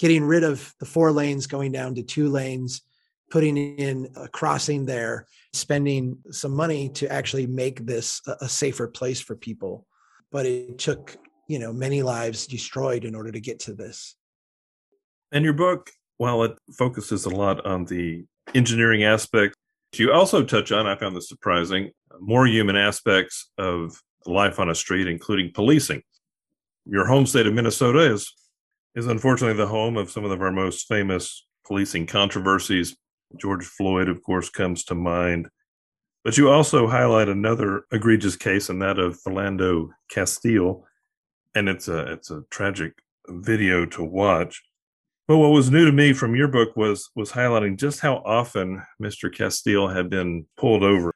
[0.00, 2.82] getting rid of the four lanes, going down to two lanes,
[3.30, 9.20] putting in a crossing there, spending some money to actually make this a, safer place
[9.20, 9.86] for people.
[10.30, 14.16] But it took you know many lives destroyed in order to get to this.
[15.32, 19.54] And your book while it focuses a lot on the engineering aspect
[19.94, 24.74] you also touch on i found this surprising more human aspects of life on a
[24.74, 26.02] street including policing.
[26.84, 28.32] Your home state of minnesota is
[28.94, 32.96] is unfortunately the home of some of our most famous policing controversies
[33.36, 35.48] george floyd of course comes to mind
[36.24, 40.84] but you also highlight another egregious case and that of philando castile
[41.54, 42.92] and it's a it's a tragic
[43.28, 44.62] video to watch.
[45.26, 48.82] But what was new to me from your book was was highlighting just how often
[49.02, 49.32] Mr.
[49.32, 51.12] Castile had been pulled over.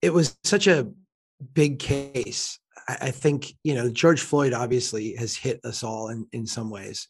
[0.00, 0.90] It was such a
[1.52, 2.58] big case.
[2.88, 7.08] I think you know George Floyd obviously has hit us all in in some ways,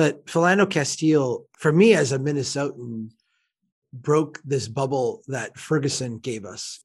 [0.00, 3.10] but Philando Castile, for me as a Minnesotan,
[3.92, 6.80] broke this bubble that Ferguson gave us.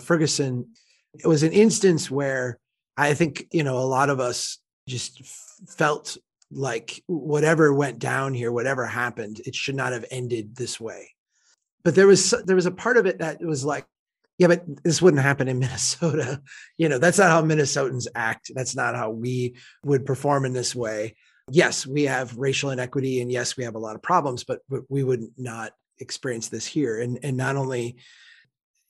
[0.00, 0.70] Ferguson,
[1.14, 2.58] it was an instance where
[2.96, 5.24] I think, you know, a lot of us just
[5.68, 6.16] felt
[6.50, 11.10] like whatever went down here, whatever happened, it should not have ended this way.
[11.84, 13.86] But there was there was a part of it that was like,
[14.38, 16.42] yeah, but this wouldn't happen in Minnesota.
[16.78, 18.50] You know, that's not how Minnesotans act.
[18.56, 21.14] That's not how we would perform in this way.
[21.50, 24.82] Yes, we have racial inequity, and yes, we have a lot of problems, but, but
[24.88, 27.00] we would not experience this here.
[27.00, 27.96] And and not only,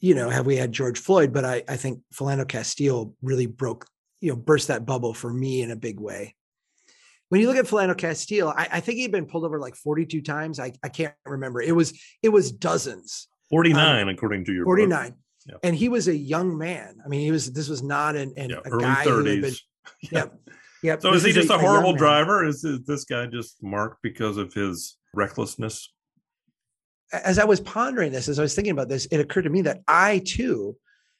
[0.00, 3.86] you know, have we had George Floyd, but I I think Philando Castile really broke
[4.20, 6.34] you know burst that bubble for me in a big way.
[7.28, 10.22] When you look at Philando Castile, I, I think he'd been pulled over like 42
[10.22, 10.60] times.
[10.60, 11.60] I, I can't remember.
[11.60, 13.28] It was it was dozens.
[13.50, 15.14] 49 um, according to your 49.
[15.46, 15.54] Yeah.
[15.62, 16.96] And he was a young man.
[17.04, 19.08] I mean, he was this was not an, an yeah, a guy 30s.
[19.08, 19.54] who had been
[20.10, 20.24] yeah.
[20.82, 21.02] Yep.
[21.02, 22.44] So is he just a, a horrible driver?
[22.44, 25.92] Is, is this guy just marked because of his recklessness?
[27.12, 29.62] As I was pondering this, as I was thinking about this, it occurred to me
[29.62, 30.76] that I too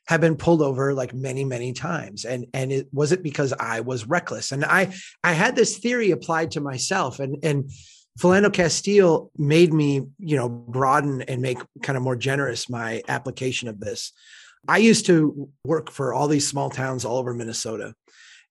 [0.09, 3.81] have been pulled over like many many times and and it was it because i
[3.81, 7.69] was reckless and i i had this theory applied to myself and and
[8.19, 13.69] Philando Castile made me, you know, broaden and make kind of more generous my application
[13.69, 14.12] of this.
[14.66, 17.95] I used to work for all these small towns all over Minnesota.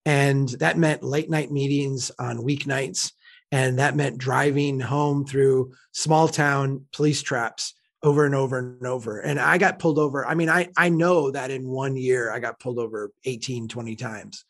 [0.06, 3.12] And that meant late night meetings on weeknights.
[3.52, 9.20] And that meant driving home through small town police traps over and over and over.
[9.20, 10.26] And I got pulled over.
[10.26, 13.96] I mean, I, I know that in one year I got pulled over 18, 20
[13.96, 14.46] times.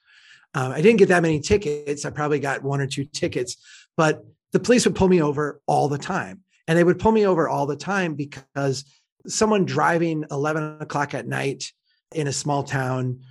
[0.53, 2.05] Um, I didn't get that many tickets.
[2.05, 3.57] I probably got one or two tickets,
[3.95, 6.41] but the police would pull me over all the time.
[6.67, 8.85] And they would pull me over all the time because
[9.27, 11.71] someone driving 11 o'clock at night
[12.13, 13.21] in a small town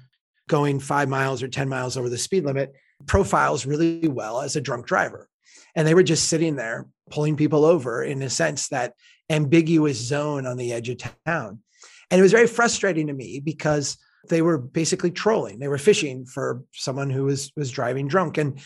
[0.49, 2.73] going five miles or 10 miles over the speed limit
[3.07, 5.29] profiles really well as a drunk driver.
[5.75, 8.95] And they were just sitting there pulling people over in a sense that
[9.31, 11.61] ambiguous zone on the edge of town.
[12.11, 13.97] And it was very frustrating to me because
[14.29, 15.59] they were basically trolling.
[15.59, 18.39] They were fishing for someone who was was driving drunk.
[18.39, 18.61] And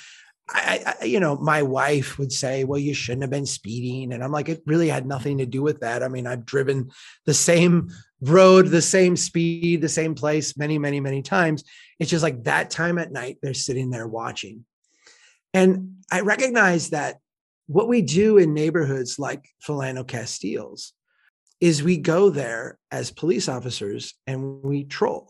[0.51, 4.23] I, I, you know, my wife would say, "Well, you shouldn't have been speeding," and
[4.25, 6.03] I'm like, it really had nothing to do with that.
[6.03, 6.91] I mean, I've driven
[7.27, 11.65] the same road, the same speed, the same place many, many, many times.
[11.99, 14.65] It's just like that time at night, they're sitting there watching,
[15.55, 17.17] and I recognize that
[17.67, 20.95] what we do in neighborhoods like Philando Castile's
[21.61, 25.29] is we go there as police officers and we troll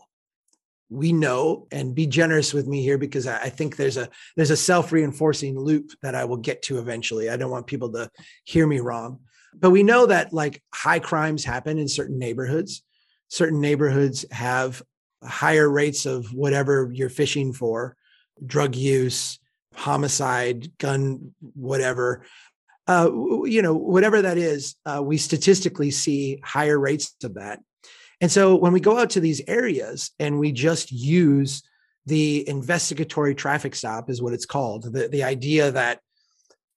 [0.89, 4.57] we know and be generous with me here because I think there's a there's a
[4.57, 7.29] self-reinforcing loop that I will get to eventually.
[7.29, 8.09] I don't want people to
[8.43, 9.19] hear me wrong.
[9.53, 12.83] But we know that like high crimes happen in certain neighborhoods.
[13.27, 14.81] Certain neighborhoods have
[15.23, 17.95] higher rates of whatever you're fishing for,
[18.45, 19.39] drug use,
[19.73, 22.23] homicide, gun, whatever.
[22.87, 23.11] Uh,
[23.43, 27.59] you know, whatever that is, uh, we statistically see higher rates of that.
[28.21, 31.63] And so when we go out to these areas and we just use
[32.05, 35.99] the investigatory traffic stop, is what it's called, the, the idea that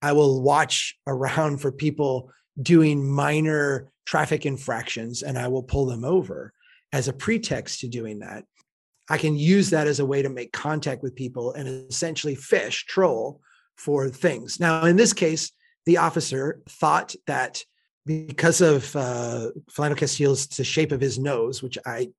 [0.02, 6.04] I will watch around for people doing minor traffic infractions and I will pull them
[6.04, 6.52] over
[6.92, 8.44] as a pretext to doing that.
[9.08, 12.86] I can use that as a way to make contact with people and essentially fish,
[12.86, 13.40] troll
[13.76, 14.60] for things.
[14.60, 15.52] Now, in this case,
[15.86, 17.64] the officer thought that
[18.06, 22.10] because of uh, Philando Castile's, the shape of his nose, which I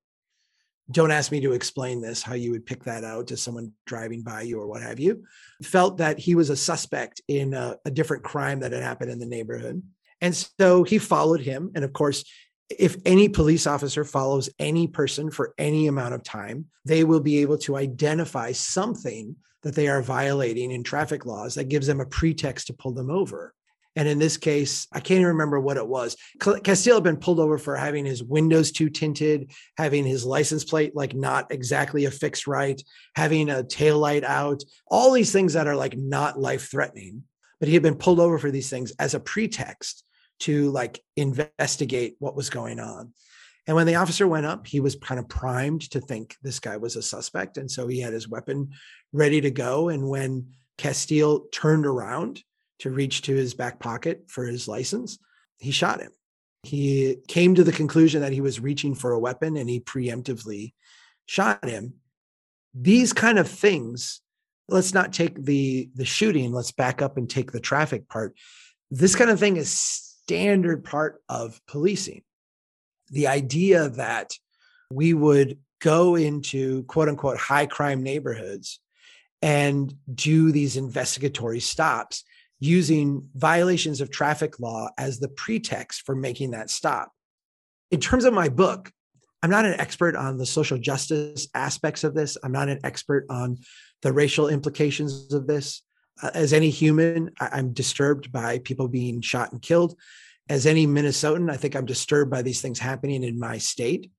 [0.92, 4.22] don't ask me to explain this, how you would pick that out to someone driving
[4.22, 5.24] by you or what have you,
[5.62, 9.20] felt that he was a suspect in a, a different crime that had happened in
[9.20, 9.82] the neighborhood.
[10.24, 11.72] And so he followed him.
[11.76, 12.24] And of course,
[12.70, 17.40] if any police officer follows any person for any amount of time, they will be
[17.40, 22.06] able to identify something that they are violating in traffic laws that gives them a
[22.06, 23.54] pretext to pull them over.
[23.98, 26.16] And in this case, I can't even remember what it was.
[26.40, 30.96] Castile had been pulled over for having his windows too tinted, having his license plate
[30.96, 32.82] like not exactly affixed right,
[33.18, 37.24] having a tail light out, all these things that are like not life threatening.
[37.60, 40.06] But he had been pulled over for these things as a pretext
[40.42, 43.14] to like investigate what was going on.
[43.66, 46.78] And when the officer went up, he was kind of primed to think this guy
[46.78, 47.58] was a suspect.
[47.58, 48.72] And so he had his weapon
[49.14, 49.88] ready to go.
[49.88, 52.44] And when Castile turned around,
[52.84, 55.18] to reach to his back pocket for his license,
[55.58, 56.12] he shot him.
[56.64, 60.74] He came to the conclusion that he was reaching for a weapon and he preemptively
[61.26, 61.94] shot him.
[62.74, 64.22] These kind of things,
[64.68, 68.36] let's not take the the shooting, let's back up and take the traffic part.
[68.92, 72.22] This kind of thing is standard part of policing.
[73.10, 74.34] The idea that
[74.90, 78.80] we would go into quote unquote high crime neighborhoods
[79.42, 82.24] and do these investigatory stops
[82.60, 87.12] using violations of traffic law as the pretext for making that stop.
[87.92, 88.90] In terms of my book,
[89.42, 92.38] I'm not an expert on the social justice aspects of this.
[92.42, 93.58] I'm not an expert on
[94.02, 95.82] the racial implications of this.
[96.22, 99.98] As any human, I- am disturbed by people being shot and killed.
[100.50, 104.12] As any Minnesotan, I think I'm disturbed by these things happening in my state.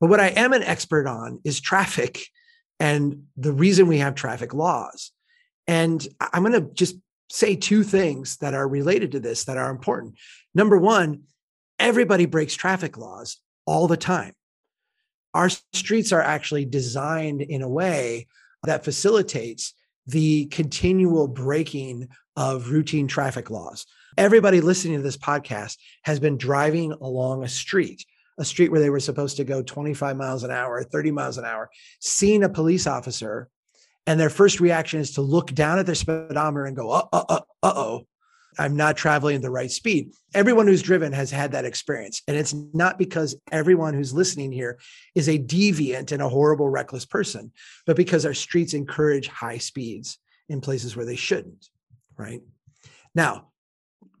[0.00, 2.26] But what I am an expert on is traffic
[2.80, 5.12] and the reason we have traffic laws.
[5.66, 6.96] And I'm going to just
[7.30, 10.16] say two things that are related to this that are important.
[10.54, 11.24] Number one,
[11.78, 14.32] everybody breaks traffic laws all the time.
[15.34, 18.26] Our streets are actually designed in a way
[18.64, 19.74] that facilitates
[20.06, 23.86] the continual breaking of routine traffic laws.
[24.16, 28.04] Everybody listening to this podcast has been driving along a street,
[28.38, 31.44] a street where they were supposed to go 25 miles an hour, 30 miles an
[31.44, 33.48] hour, seeing a police officer
[34.06, 37.24] and their first reaction is to look down at their speedometer and go, uh, uh,
[37.28, 38.06] uh, uh oh,
[38.58, 40.12] I'm not traveling at the right speed.
[40.34, 42.22] Everyone who's driven has had that experience.
[42.26, 44.78] And it's not because everyone who's listening here
[45.14, 47.52] is a deviant and a horrible, reckless person,
[47.86, 51.68] but because our streets encourage high speeds in places where they shouldn't.
[52.16, 52.42] Right.
[53.14, 53.50] Now,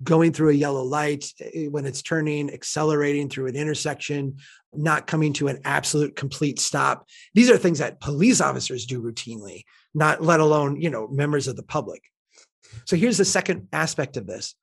[0.02, 4.36] going through a yellow light eh, when it's turning, accelerating through an intersection,
[4.72, 7.06] not coming to an absolute complete stop.
[7.34, 11.56] These are things that police officers do routinely, not let alone, you know, members of
[11.56, 12.02] the public.
[12.84, 14.54] So here's the second aspect of this.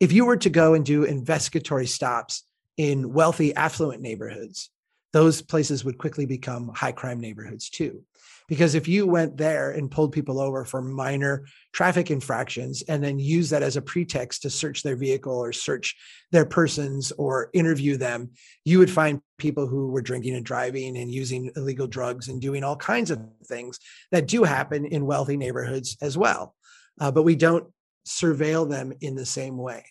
[0.00, 2.44] If you were to go and do investigatory stops
[2.76, 4.70] in wealthy, affluent neighborhoods,
[5.12, 8.02] those places would quickly become high crime neighborhoods too.
[8.48, 13.18] Because if you went there and pulled people over for minor traffic infractions and then
[13.18, 15.96] use that as a pretext to search their vehicle or search
[16.32, 18.30] their persons or interview them,
[18.64, 22.64] you would find people who were drinking and driving and using illegal drugs and doing
[22.64, 23.78] all kinds of things
[24.10, 26.54] that do happen in wealthy neighborhoods as well.
[27.00, 27.66] Uh, but we don't
[28.06, 29.84] surveil them in the same way.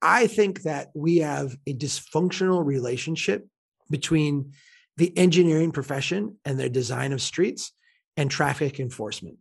[0.00, 3.46] I think that we have a dysfunctional relationship
[3.90, 4.52] between
[4.96, 7.72] the engineering profession and their design of streets
[8.16, 9.38] and traffic enforcement.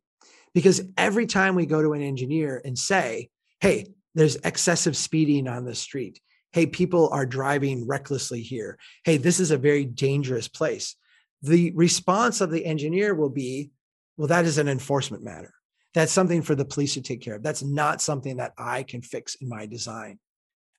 [0.54, 3.30] Because every time we go to an engineer and say,
[3.60, 6.20] hey, there's excessive speeding on the street.
[6.54, 8.80] Hey, people are driving recklessly here.
[9.04, 10.96] Hey, this is a very dangerous place.
[11.44, 13.72] The response of the engineer will be,
[14.16, 15.54] well, that is an enforcement matter.
[15.98, 17.42] That's something for the police to take care of.
[17.42, 20.20] That's not something that I can fix in my design.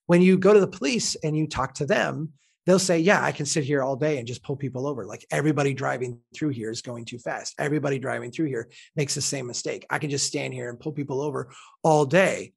[0.06, 2.34] When you go to the police and you talk to them,
[2.66, 5.04] they'll say, Yeah, I can sit here all day and just pull people over.
[5.04, 7.56] Like everybody driving through here is going too fast.
[7.58, 9.84] Everybody driving through here makes the same mistake.
[9.90, 11.50] I can just stand here and pull people over
[11.82, 12.52] all day.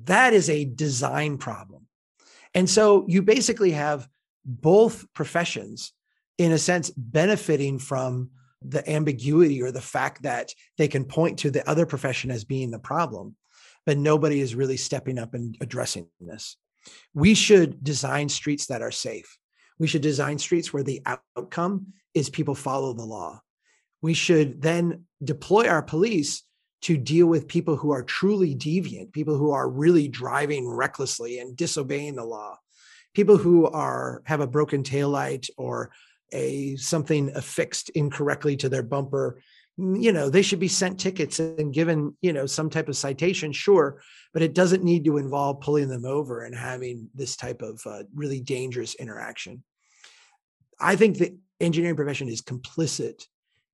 [0.00, 1.86] That is a design problem.
[2.52, 4.06] And so you basically have
[4.44, 5.94] both professions,
[6.36, 8.28] in a sense, benefiting from
[8.66, 12.70] the ambiguity or the fact that they can point to the other profession as being
[12.70, 13.36] the problem,
[13.86, 16.56] but nobody is really stepping up and addressing this.
[17.14, 19.38] We should design streets that are safe.
[19.78, 21.02] We should design streets where the
[21.36, 23.40] outcome is people follow the law.
[24.02, 26.42] We should then deploy our police
[26.82, 31.56] to deal with people who are truly deviant, people who are really driving recklessly and
[31.56, 32.58] disobeying the law,
[33.14, 35.90] people who are have a broken taillight or
[36.34, 39.40] a something affixed incorrectly to their bumper
[39.76, 43.52] you know they should be sent tickets and given you know some type of citation
[43.52, 44.00] sure
[44.32, 48.02] but it doesn't need to involve pulling them over and having this type of uh,
[48.14, 49.62] really dangerous interaction.
[50.80, 53.24] I think the engineering profession is complicit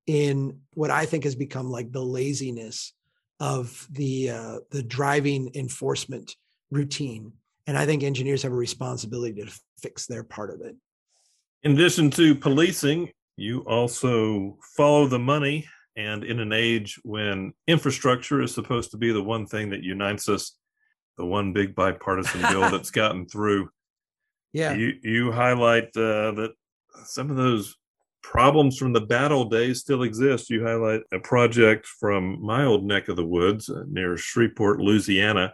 [0.06, 2.92] in what i think has become like the laziness
[3.38, 6.34] of the uh, the driving enforcement
[6.70, 7.32] routine
[7.66, 10.74] and i think engineers have a responsibility to fix their part of it
[11.62, 15.66] in addition to policing, you also follow the money.
[15.96, 20.28] And in an age when infrastructure is supposed to be the one thing that unites
[20.28, 20.56] us,
[21.18, 23.68] the one big bipartisan bill that's gotten through,
[24.52, 26.52] yeah, you you highlight uh, that
[27.04, 27.76] some of those
[28.22, 30.50] problems from the battle days still exist.
[30.50, 35.52] You highlight a project from my old neck of the woods uh, near Shreveport, Louisiana,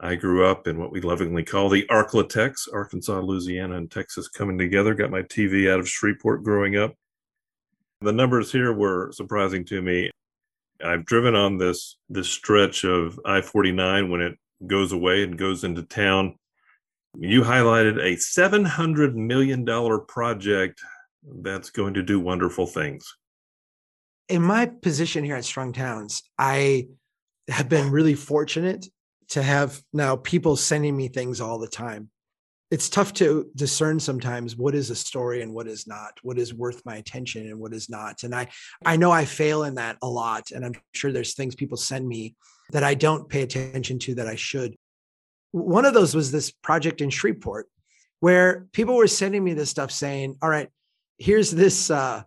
[0.00, 4.56] I grew up in what we lovingly call the Arklatex, Arkansas, Louisiana, and Texas coming
[4.56, 4.94] together.
[4.94, 6.94] Got my TV out of Shreveport growing up.
[8.00, 10.10] The numbers here were surprising to me.
[10.84, 14.38] I've driven on this this stretch of I-49 when it
[14.68, 16.36] goes away and goes into town.
[17.18, 19.66] You highlighted a $700 million
[20.06, 20.80] project
[21.42, 23.16] that's going to do wonderful things.
[24.28, 26.86] In my position here at Strong Towns, I
[27.48, 28.86] have been really fortunate
[29.30, 32.10] to have now people sending me things all the time.
[32.70, 36.52] It's tough to discern sometimes what is a story and what is not, what is
[36.52, 38.22] worth my attention and what is not.
[38.24, 38.48] And I
[38.84, 42.06] I know I fail in that a lot and I'm sure there's things people send
[42.06, 42.36] me
[42.70, 44.76] that I don't pay attention to that I should.
[45.52, 47.68] One of those was this project in Shreveport
[48.20, 50.68] where people were sending me this stuff saying, "All right,
[51.16, 52.22] here's this uh,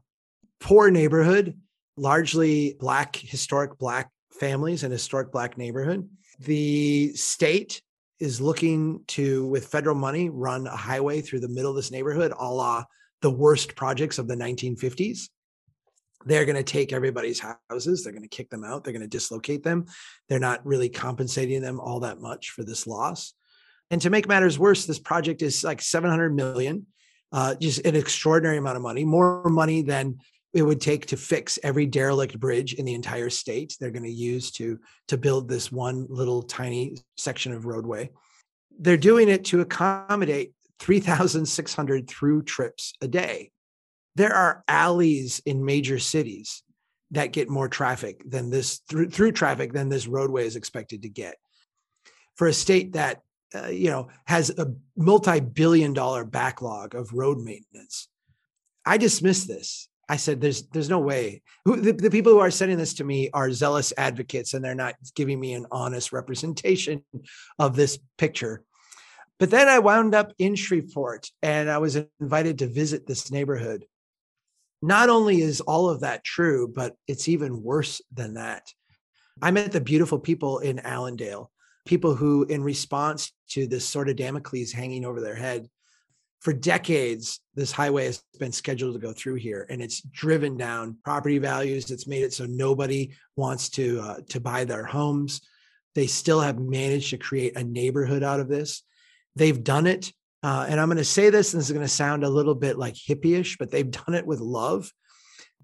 [0.60, 1.60] poor neighborhood,
[1.98, 6.10] largely black historic black families and historic black neighborhood
[6.42, 7.82] the state
[8.20, 12.34] is looking to, with federal money, run a highway through the middle of this neighborhood,
[12.38, 12.84] a la
[13.22, 15.30] the worst projects of the 1950s.
[16.26, 17.40] They're going to take everybody's
[17.70, 18.04] houses.
[18.04, 18.84] They're going to kick them out.
[18.84, 19.86] They're going to dislocate them.
[20.28, 23.34] They're not really compensating them all that much for this loss.
[23.90, 26.88] And to make matters worse, this project is like 700 million,
[27.32, 30.20] uh, just an extraordinary amount of money, more money than
[30.54, 34.12] it would take to fix every derelict bridge in the entire state they're going to
[34.12, 38.10] use to to build this one little tiny section of roadway.
[38.80, 43.52] They're doing it to accommodate 3600 through trips a day.
[44.16, 46.64] There are alleys in major cities
[47.12, 51.10] that get more traffic than this through, through traffic than this roadway is expected to
[51.10, 51.36] get.
[52.36, 53.22] For a state that
[53.54, 58.08] uh, you know has a multi-billion dollar backlog of road maintenance
[58.86, 62.78] i dismiss this I said, "There's there's no way." The, the, people who are sending
[62.78, 67.04] this to me are zealous advocates, and they're not giving me an honest representation
[67.60, 68.64] of this picture.
[69.40, 73.86] But then I wound up in Shreveport, and I was invited to visit this neighborhood.
[74.82, 78.68] Not only is all of that true, but it's even worse than that.
[79.42, 81.52] I met the beautiful people in Allendale,
[81.86, 85.68] people who, in response to this sort of Damocles hanging over their head,
[86.42, 90.98] for decades, this highway has been scheduled to go through here, and it's driven down
[91.04, 91.92] property values.
[91.92, 95.42] It's made it so nobody wants to uh, to buy their homes.
[95.94, 98.82] They still have managed to create a neighborhood out of this.
[99.36, 100.12] They've done it,
[100.42, 102.56] uh, and I'm going to say this, and this is going to sound a little
[102.56, 104.92] bit like hippie-ish, but they've done it with love.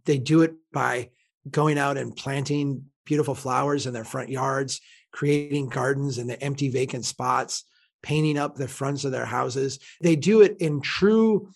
[0.05, 1.09] They do it by
[1.49, 4.79] going out and planting beautiful flowers in their front yards,
[5.11, 7.63] creating gardens in the empty vacant spots
[8.03, 9.79] painting up the fronts of their houses.
[10.01, 11.49] They do it in true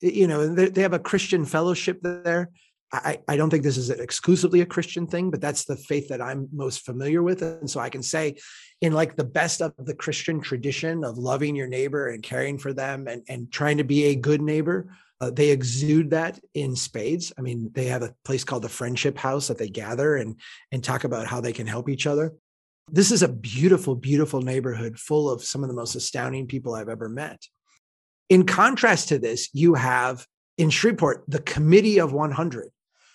[0.00, 2.50] you know, they, have a Christian fellowship there.
[2.90, 6.22] I, I don't think this is exclusively a Christian thing, but that's the faith that
[6.22, 7.42] I'm most familiar with.
[7.42, 8.36] And so I can say,
[8.80, 12.72] in like the best of the Christian tradition of loving your neighbor and caring for
[12.72, 14.86] them and, and trying to be a good neighbor,
[15.20, 17.32] uh, they exude that in spades.
[17.36, 20.36] I mean, they have a place called the Friendship House that they gather and
[20.70, 22.32] and talk about how they can help each other.
[22.90, 26.88] This is a beautiful, beautiful neighborhood full of some of the most astounding people I've
[26.88, 27.42] ever met.
[28.28, 30.26] In contrast to this, you have
[30.56, 32.70] in Shreveport the Committee of 100,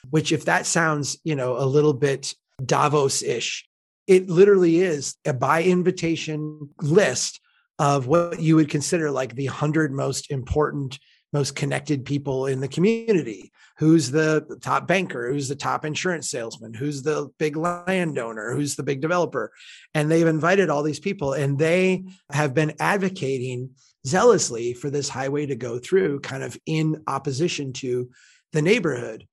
[0.10, 3.68] which, if that sounds, you know, a little bit Davos-ish,
[4.08, 7.40] it literally is a by invitation list
[7.80, 11.00] of what you would consider like the 100 most important
[11.34, 13.52] most connected people in the community.
[13.80, 15.32] Who's the top banker?
[15.32, 16.76] Who's the top insurance salesman?
[16.76, 18.54] Who's the big landowner?
[18.54, 19.52] Who's the big developer?
[19.96, 23.72] And they've invited all these people and they have been advocating
[24.06, 28.12] zealously for this highway to go through kind of in opposition to
[28.52, 29.28] the neighborhood.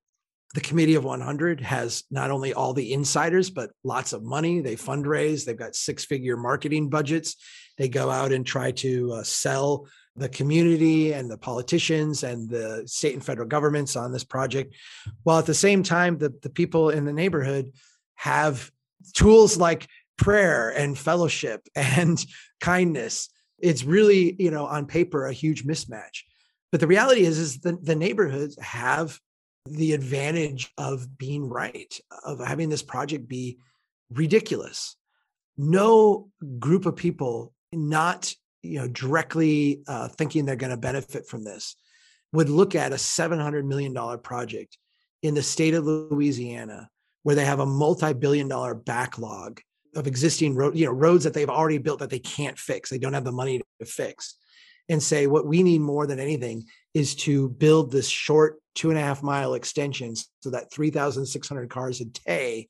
[0.54, 4.60] The committee of 100 has not only all the insiders but lots of money.
[4.60, 5.44] They fundraise.
[5.44, 7.36] They've got six figure marketing budgets.
[7.76, 9.86] They go out and try to uh, sell
[10.20, 14.74] the community and the politicians and the state and federal governments on this project
[15.22, 17.72] while at the same time the, the people in the neighborhood
[18.16, 18.70] have
[19.14, 22.24] tools like prayer and fellowship and
[22.60, 23.30] kindness.
[23.58, 26.22] It's really you know on paper a huge mismatch.
[26.70, 29.18] But the reality is is the, the neighborhoods have
[29.66, 33.58] the advantage of being right of having this project be
[34.12, 34.96] ridiculous.
[35.56, 41.44] No group of people not you know directly uh, thinking they're going to benefit from
[41.44, 41.76] this
[42.32, 44.76] would look at a 700 million dollar project
[45.22, 46.88] in the state of louisiana
[47.22, 49.60] where they have a multi-billion dollar backlog
[49.96, 52.90] of existing road you know roads that they've already built that they can't fix.
[52.90, 54.36] They don't have the money to fix
[54.88, 58.98] and say what we need more than anything is to build this short two and
[58.98, 62.68] a half mile extension so that 3600 cars a day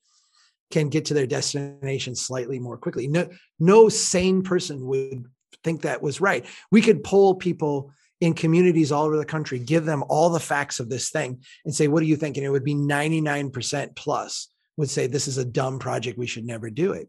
[0.71, 3.07] can get to their destination slightly more quickly.
[3.09, 3.29] No
[3.59, 5.25] no sane person would
[5.65, 6.45] think that was right.
[6.71, 10.79] We could poll people in communities all over the country, give them all the facts
[10.79, 12.37] of this thing and say, what do you think?
[12.37, 16.19] And it would be 99% plus would say, this is a dumb project.
[16.19, 17.09] We should never do it.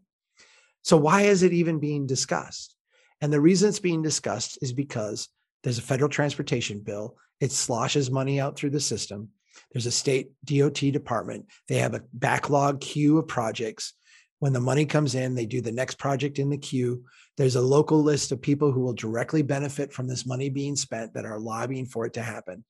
[0.82, 2.76] So why is it even being discussed?
[3.20, 5.28] And the reason it's being discussed is because
[5.62, 7.16] there's a federal transportation bill.
[7.40, 9.30] It sloshes money out through the system.
[9.72, 11.46] There's a state DOT department.
[11.68, 13.94] They have a backlog queue of projects.
[14.42, 17.04] When the money comes in, they do the next project in the queue.
[17.36, 21.14] There's a local list of people who will directly benefit from this money being spent
[21.14, 22.64] that are lobbying for it to happen.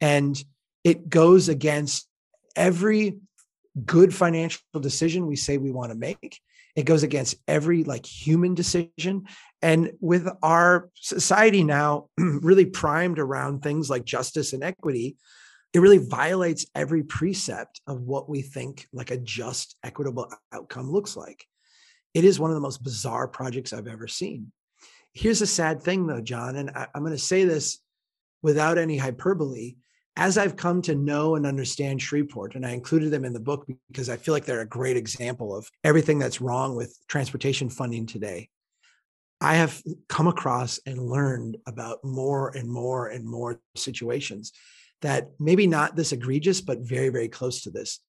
[0.00, 0.42] And
[0.82, 2.08] it goes against
[2.56, 3.18] every
[3.84, 6.40] good financial decision we say we want to make.
[6.74, 9.26] It goes against every like human decision.
[9.60, 15.18] And with our society now really primed around things like justice and equity,
[15.72, 21.16] it really violates every precept of what we think like a just equitable outcome looks
[21.16, 21.46] like.
[22.12, 24.52] It is one of the most bizarre projects i've ever seen.
[25.12, 27.78] Here's a sad thing though john and I, i'm going to say this
[28.42, 29.76] without any hyperbole.
[30.16, 33.66] As i've come to know and understand shreveport and i included them in the book
[33.90, 38.06] because i feel like they're a great example of everything that's wrong with transportation funding
[38.06, 38.48] today
[39.42, 44.52] I have come across and learned about more and more and more situations
[45.02, 48.00] that maybe not this egregious, but very, very close to this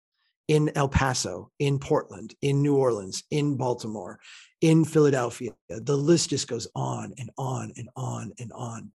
[0.48, 4.20] in El Paso, in Portland, in New Orleans, in Baltimore,
[4.60, 5.52] in Philadelphia.
[5.70, 8.92] The list just goes on and on and on and on.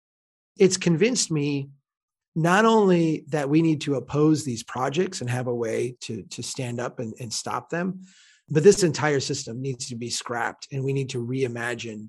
[0.59, 1.71] It's convinced me
[2.35, 6.43] not only that we need to oppose these projects and have a way to, to
[6.43, 8.01] stand up and, and stop them,
[8.49, 12.09] but this entire system needs to be scrapped and we need to reimagine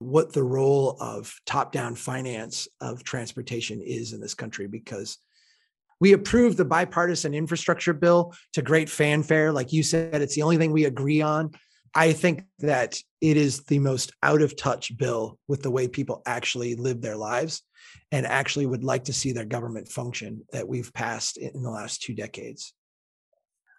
[0.00, 5.18] what the role of top down finance of transportation is in this country because
[6.00, 9.52] we approved the bipartisan infrastructure bill to great fanfare.
[9.52, 11.50] Like you said, it's the only thing we agree on.
[11.94, 16.22] I think that it is the most out of touch bill with the way people
[16.24, 17.62] actually live their lives
[18.10, 22.00] and actually would like to see their government function that we've passed in the last
[22.00, 22.72] two decades.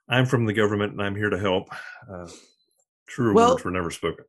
[0.07, 1.69] I'm from the government and I'm here to help.
[2.07, 2.27] Uh,
[3.11, 4.23] Truer well, words were never spoken.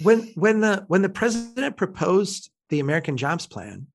[0.00, 3.88] When when the when the president proposed the American Jobs Plan,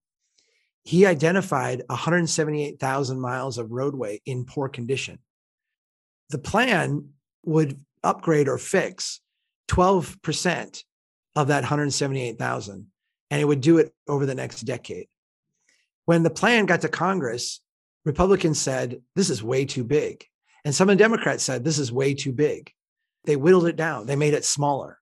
[0.83, 5.17] he identified 178,000 miles of roadway in poor condition.
[6.29, 7.09] The plan
[7.45, 9.21] would upgrade or fix
[9.69, 10.83] 12%
[11.35, 12.87] of that 178,000
[13.31, 15.07] and it would do it over the next decade.
[16.05, 17.59] When the plan got to Congress,
[18.05, 20.25] Republicans said this is way too big.
[20.63, 22.71] And some of the Democrats said this is way too big.
[23.27, 24.97] They whittled it down, they made it smaller.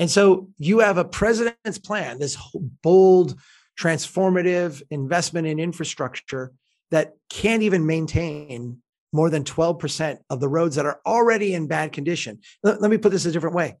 [0.00, 2.36] And so you have a president's plan, this
[2.82, 3.38] bold
[3.78, 6.52] transformative investment in infrastructure
[6.90, 8.78] that can't even maintain
[9.12, 12.40] more than 12% of the roads that are already in bad condition.
[12.62, 13.76] Let, let me put this a different way.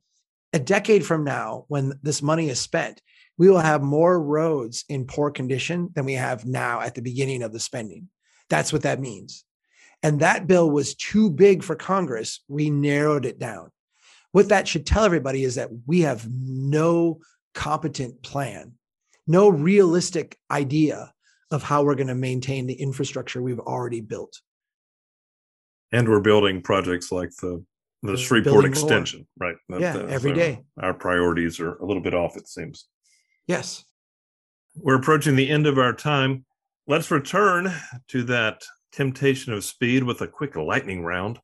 [0.52, 3.02] A decade from now, when this money is spent,
[3.36, 7.42] we will have more roads in poor condition than we have now at the beginning
[7.42, 8.08] of the spending.
[8.48, 9.44] That's what that means.
[10.02, 12.42] And that bill was too big for Congress.
[12.48, 13.70] We narrowed it down.
[14.38, 17.18] What that should tell everybody is that we have no
[17.54, 18.74] competent plan,
[19.26, 21.12] no realistic idea
[21.50, 24.40] of how we're going to maintain the infrastructure we've already built.
[25.90, 27.64] And we're building projects like the
[28.04, 29.48] the Shreveport extension, more.
[29.48, 29.58] right?
[29.70, 30.62] That, yeah, every uh, day.
[30.80, 32.86] Our priorities are a little bit off, it seems.
[33.48, 33.84] Yes.
[34.76, 36.44] We're approaching the end of our time.
[36.86, 37.74] Let's return
[38.10, 38.62] to that
[38.92, 41.40] temptation of speed with a quick lightning round.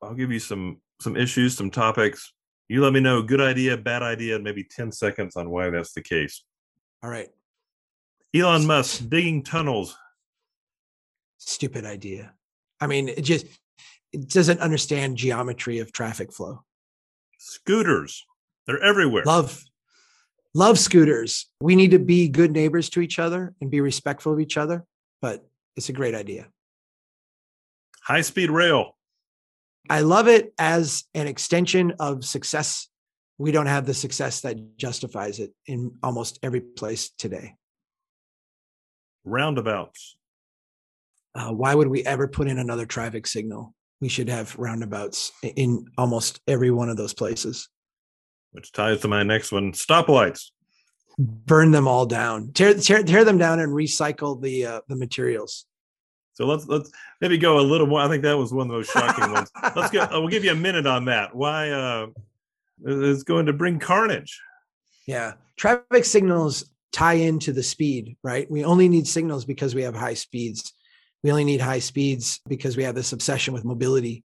[0.00, 2.32] I'll give you some some issues, some topics.
[2.66, 5.92] You let me know good idea, bad idea, and maybe 10 seconds on why that's
[5.92, 6.42] the case.
[7.02, 7.28] All right.
[8.34, 9.96] Elon Musk digging tunnels.
[11.38, 12.32] Stupid idea.
[12.80, 13.46] I mean, it just
[14.12, 16.64] it doesn't understand geometry of traffic flow.
[17.38, 18.24] Scooters.
[18.66, 19.24] They're everywhere.
[19.24, 19.62] Love
[20.54, 21.46] love scooters.
[21.60, 24.84] We need to be good neighbors to each other and be respectful of each other,
[25.20, 25.46] but
[25.76, 26.46] it's a great idea.
[28.02, 28.96] High speed rail.
[29.90, 32.88] I love it as an extension of success.
[33.38, 37.54] We don't have the success that justifies it in almost every place today.
[39.24, 40.16] Roundabouts.
[41.34, 43.74] Uh, why would we ever put in another traffic signal?
[44.00, 47.68] We should have roundabouts in almost every one of those places.
[48.52, 50.50] Which ties to my next one stoplights.
[51.18, 55.66] Burn them all down, tear, tear, tear them down and recycle the, uh, the materials.
[56.34, 58.00] So let's let's maybe go a little more.
[58.00, 59.50] I think that was one of those shocking ones.
[59.74, 60.06] Let's go.
[60.12, 61.34] We'll give you a minute on that.
[61.34, 62.06] Why uh,
[62.84, 64.40] is going to bring carnage?
[65.06, 68.50] Yeah, traffic signals tie into the speed, right?
[68.50, 70.72] We only need signals because we have high speeds.
[71.22, 74.24] We only need high speeds because we have this obsession with mobility.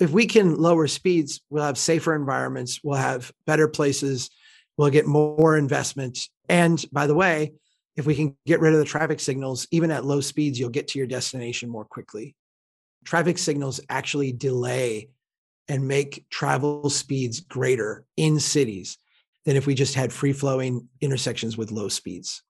[0.00, 2.80] If we can lower speeds, we'll have safer environments.
[2.82, 4.30] We'll have better places.
[4.76, 6.20] We'll get more investment.
[6.48, 7.54] And by the way,
[7.98, 10.86] if we can get rid of the traffic signals, even at low speeds, you'll get
[10.86, 12.36] to your destination more quickly.
[13.04, 15.08] Traffic signals actually delay
[15.66, 18.98] and make travel speeds greater in cities
[19.44, 22.44] than if we just had free flowing intersections with low speeds.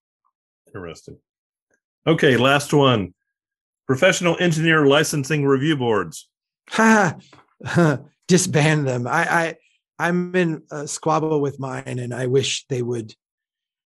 [0.66, 1.16] Interesting.
[2.07, 3.14] Okay, last one
[3.86, 6.28] professional engineer licensing review boards.
[8.28, 9.07] Disband them.
[9.07, 9.55] I, I
[9.99, 13.14] I'm in a squabble with mine, and I wish they would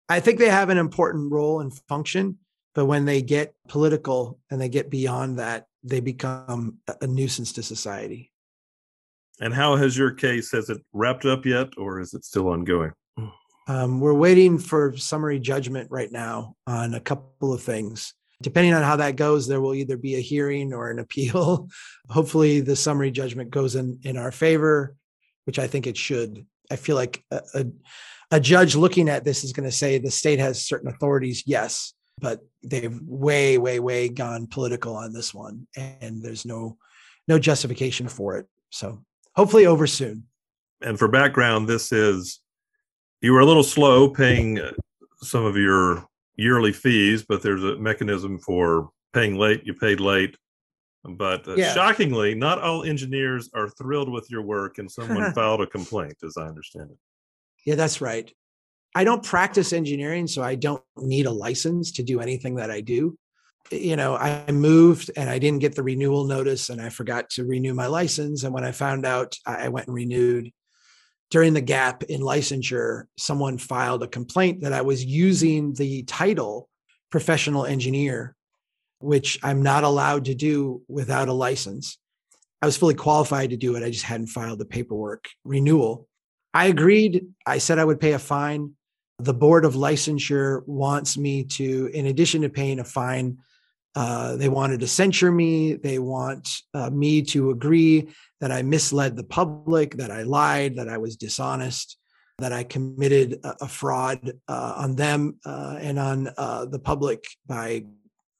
[0.09, 2.37] I think they have an important role and function,
[2.73, 7.63] but when they get political and they get beyond that, they become a nuisance to
[7.63, 8.31] society.
[9.39, 12.91] And how has your case has it wrapped up yet, or is it still ongoing?
[13.67, 18.13] Um, we're waiting for summary judgment right now on a couple of things.
[18.41, 21.67] Depending on how that goes, there will either be a hearing or an appeal.
[22.09, 24.95] Hopefully, the summary judgment goes in in our favor,
[25.45, 26.45] which I think it should.
[26.71, 27.65] I feel like a, a
[28.31, 31.93] a judge looking at this is going to say the state has certain authorities, yes,
[32.19, 36.77] but they've way, way, way gone political on this one, and there's no
[37.27, 38.47] no justification for it.
[38.69, 39.03] So
[39.35, 40.23] hopefully over soon.
[40.81, 42.39] And for background, this is
[43.21, 44.71] you were a little slow paying uh,
[45.21, 46.05] some of your
[46.35, 49.63] yearly fees, but there's a mechanism for paying late.
[49.65, 50.37] You paid late.
[51.03, 51.73] But uh, yeah.
[51.73, 56.35] shockingly, not all engineers are thrilled with your work, and someone filed a complaint, as
[56.37, 56.97] I understand it.
[57.67, 58.31] Yeah, that's right.
[58.95, 62.79] I don't practice engineering, so I don't need a license to do anything that I
[62.79, 63.17] do.
[63.69, 67.43] You know, I moved and I didn't get the renewal notice and I forgot to
[67.43, 68.45] renew my license.
[68.45, 70.53] And when I found out, I went and renewed.
[71.29, 76.69] During the gap in licensure, someone filed a complaint that I was using the title
[77.11, 78.33] professional engineer,
[78.99, 81.97] which I'm not allowed to do without a license.
[82.61, 83.83] I was fully qualified to do it.
[83.83, 86.07] I just hadn't filed the paperwork renewal.
[86.57, 87.27] I agreed.
[87.45, 88.71] I said I would pay a fine.
[89.19, 93.37] The board of licensure wants me to, in addition to paying a fine,
[93.95, 95.75] uh, they wanted to censure me.
[95.75, 98.09] They want uh, me to agree
[98.41, 101.95] that I misled the public, that I lied, that I was dishonest,
[102.39, 107.23] that I committed a, a fraud uh, on them uh, and on uh, the public
[107.45, 107.85] by,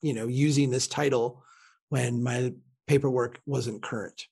[0.01, 1.43] you know, using this title
[1.89, 2.51] when my
[2.88, 4.26] paperwork wasn't current.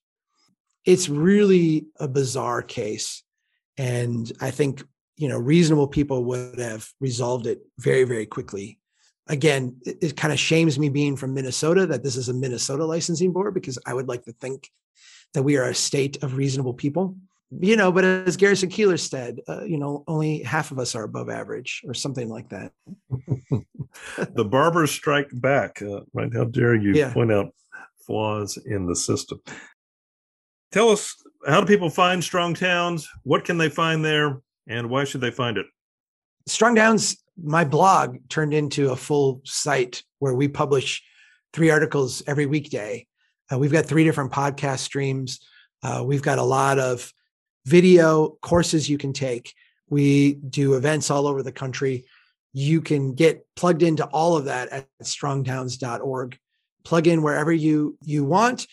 [0.85, 3.21] It's really a bizarre case.
[3.77, 4.83] And I think,
[5.17, 8.79] you know, reasonable people would have resolved it very, very quickly.
[9.27, 12.85] Again, it, it kind of shames me being from Minnesota that this is a Minnesota
[12.85, 14.69] licensing board because I would like to think
[15.33, 17.15] that we are a state of reasonable people.
[17.59, 21.03] you know, but as Garrison Keillor said, uh, you know, only half of us are
[21.03, 22.71] above average or something like that.
[24.33, 26.33] the barbers strike back, uh, right?
[26.33, 27.13] How dare you yeah.
[27.13, 27.53] point out
[28.05, 29.41] flaws in the system?
[30.71, 31.15] Tell us,
[31.45, 33.09] how do people find Strong Towns?
[33.23, 34.41] What can they find there?
[34.67, 35.65] And why should they find it?
[36.47, 41.03] Strong Towns, my blog turned into a full site where we publish
[41.53, 43.05] three articles every weekday.
[43.51, 45.39] Uh, we've got three different podcast streams.
[45.83, 47.11] Uh, we've got a lot of
[47.65, 49.53] video courses you can take.
[49.89, 52.05] We do events all over the country.
[52.53, 56.39] You can get plugged into all of that at strongtowns.org.
[56.83, 58.67] Plug in wherever you you want.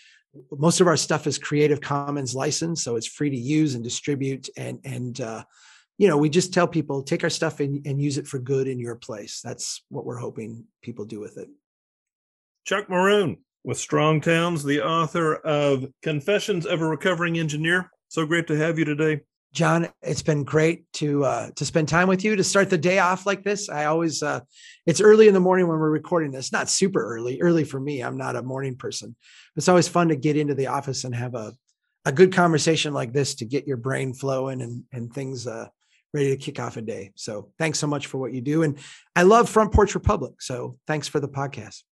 [0.51, 4.49] Most of our stuff is Creative Commons licensed, so it's free to use and distribute.
[4.57, 5.45] And and uh,
[5.99, 8.67] you know, we just tell people take our stuff and, and use it for good
[8.67, 9.41] in your place.
[9.43, 11.49] That's what we're hoping people do with it.
[12.65, 17.91] Chuck Marohn with Strong Towns, the author of Confessions of a Recovering Engineer.
[18.09, 19.21] So great to have you today.
[19.53, 22.99] John, it's been great to uh, to spend time with you to start the day
[22.99, 23.69] off like this.
[23.69, 24.41] I always uh,
[24.87, 26.53] it's early in the morning when we're recording this.
[26.53, 28.01] Not super early, early for me.
[28.01, 29.15] I'm not a morning person.
[29.57, 31.55] It's always fun to get into the office and have a
[32.05, 35.69] a good conversation like this to get your brain flowing and and things uh,
[36.15, 37.13] ready to kick off a day.
[37.15, 38.79] So thanks so much for what you do, and
[39.15, 40.41] I love Front Porch Republic.
[40.41, 41.83] So thanks for the podcast.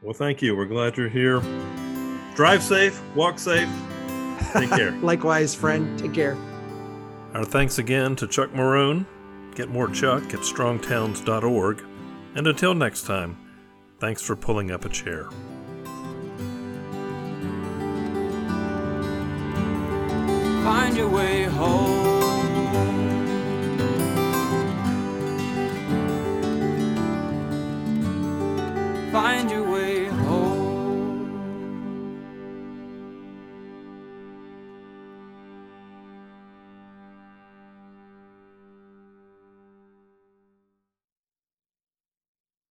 [0.00, 0.54] Well, thank you.
[0.54, 1.40] We're glad you're here.
[2.36, 3.68] Drive safe, walk safe
[4.52, 4.92] Take care.
[5.02, 5.98] Likewise, friend.
[5.98, 6.36] Take care.
[7.34, 9.04] Our thanks again to Chuck Marohn.
[9.56, 11.84] Get more Chuck at strongtowns.org.
[12.36, 13.36] And until next time,
[13.98, 15.28] thanks for pulling up a chair.
[20.62, 22.14] Find your way home.
[29.10, 29.63] Find your